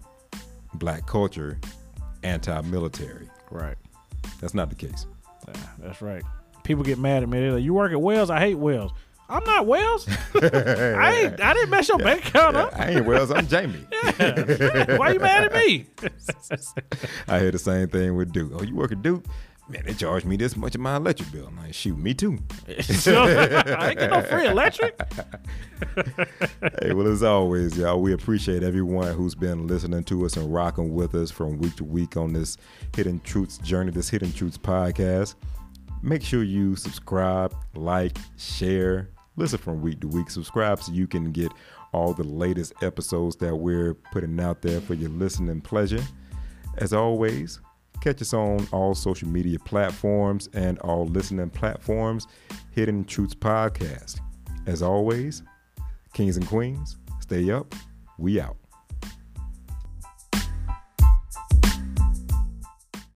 [0.74, 1.58] black culture
[2.22, 3.28] anti-military.
[3.50, 3.76] Right.
[4.40, 5.06] That's not the case.
[5.46, 6.22] Yeah, that's right.
[6.62, 7.40] People get mad at me.
[7.40, 8.30] They're like, "You work at Wells?
[8.30, 8.92] I hate Wells."
[9.28, 10.06] I'm not Wells.
[10.34, 11.40] I ain't.
[11.40, 12.78] I didn't mess your bank account up.
[12.78, 13.30] I ain't Wells.
[13.30, 13.86] I'm Jamie.
[14.16, 15.86] Why are you mad at me?
[17.28, 18.52] I hear the same thing with Duke.
[18.54, 19.24] Oh, you work at Duke?
[19.66, 21.46] Man, they charged me this much of my electric bill.
[21.46, 22.38] I'm like, shoot, me too.
[22.68, 25.00] I ain't get no free electric.
[26.82, 30.92] hey, well, as always, y'all, we appreciate everyone who's been listening to us and rocking
[30.92, 32.58] with us from week to week on this
[32.94, 35.34] Hidden Truths journey, this Hidden Truths podcast.
[36.02, 40.28] Make sure you subscribe, like, share, listen from week to week.
[40.28, 41.50] Subscribe so you can get
[41.94, 46.02] all the latest episodes that we're putting out there for your listening pleasure.
[46.76, 47.60] As always,
[48.04, 52.26] catch us on all social media platforms and all listening platforms,
[52.72, 54.20] Hidden Truths Podcast.
[54.66, 55.42] As always,
[56.12, 57.74] Kings and Queens, stay up.
[58.18, 58.63] We out.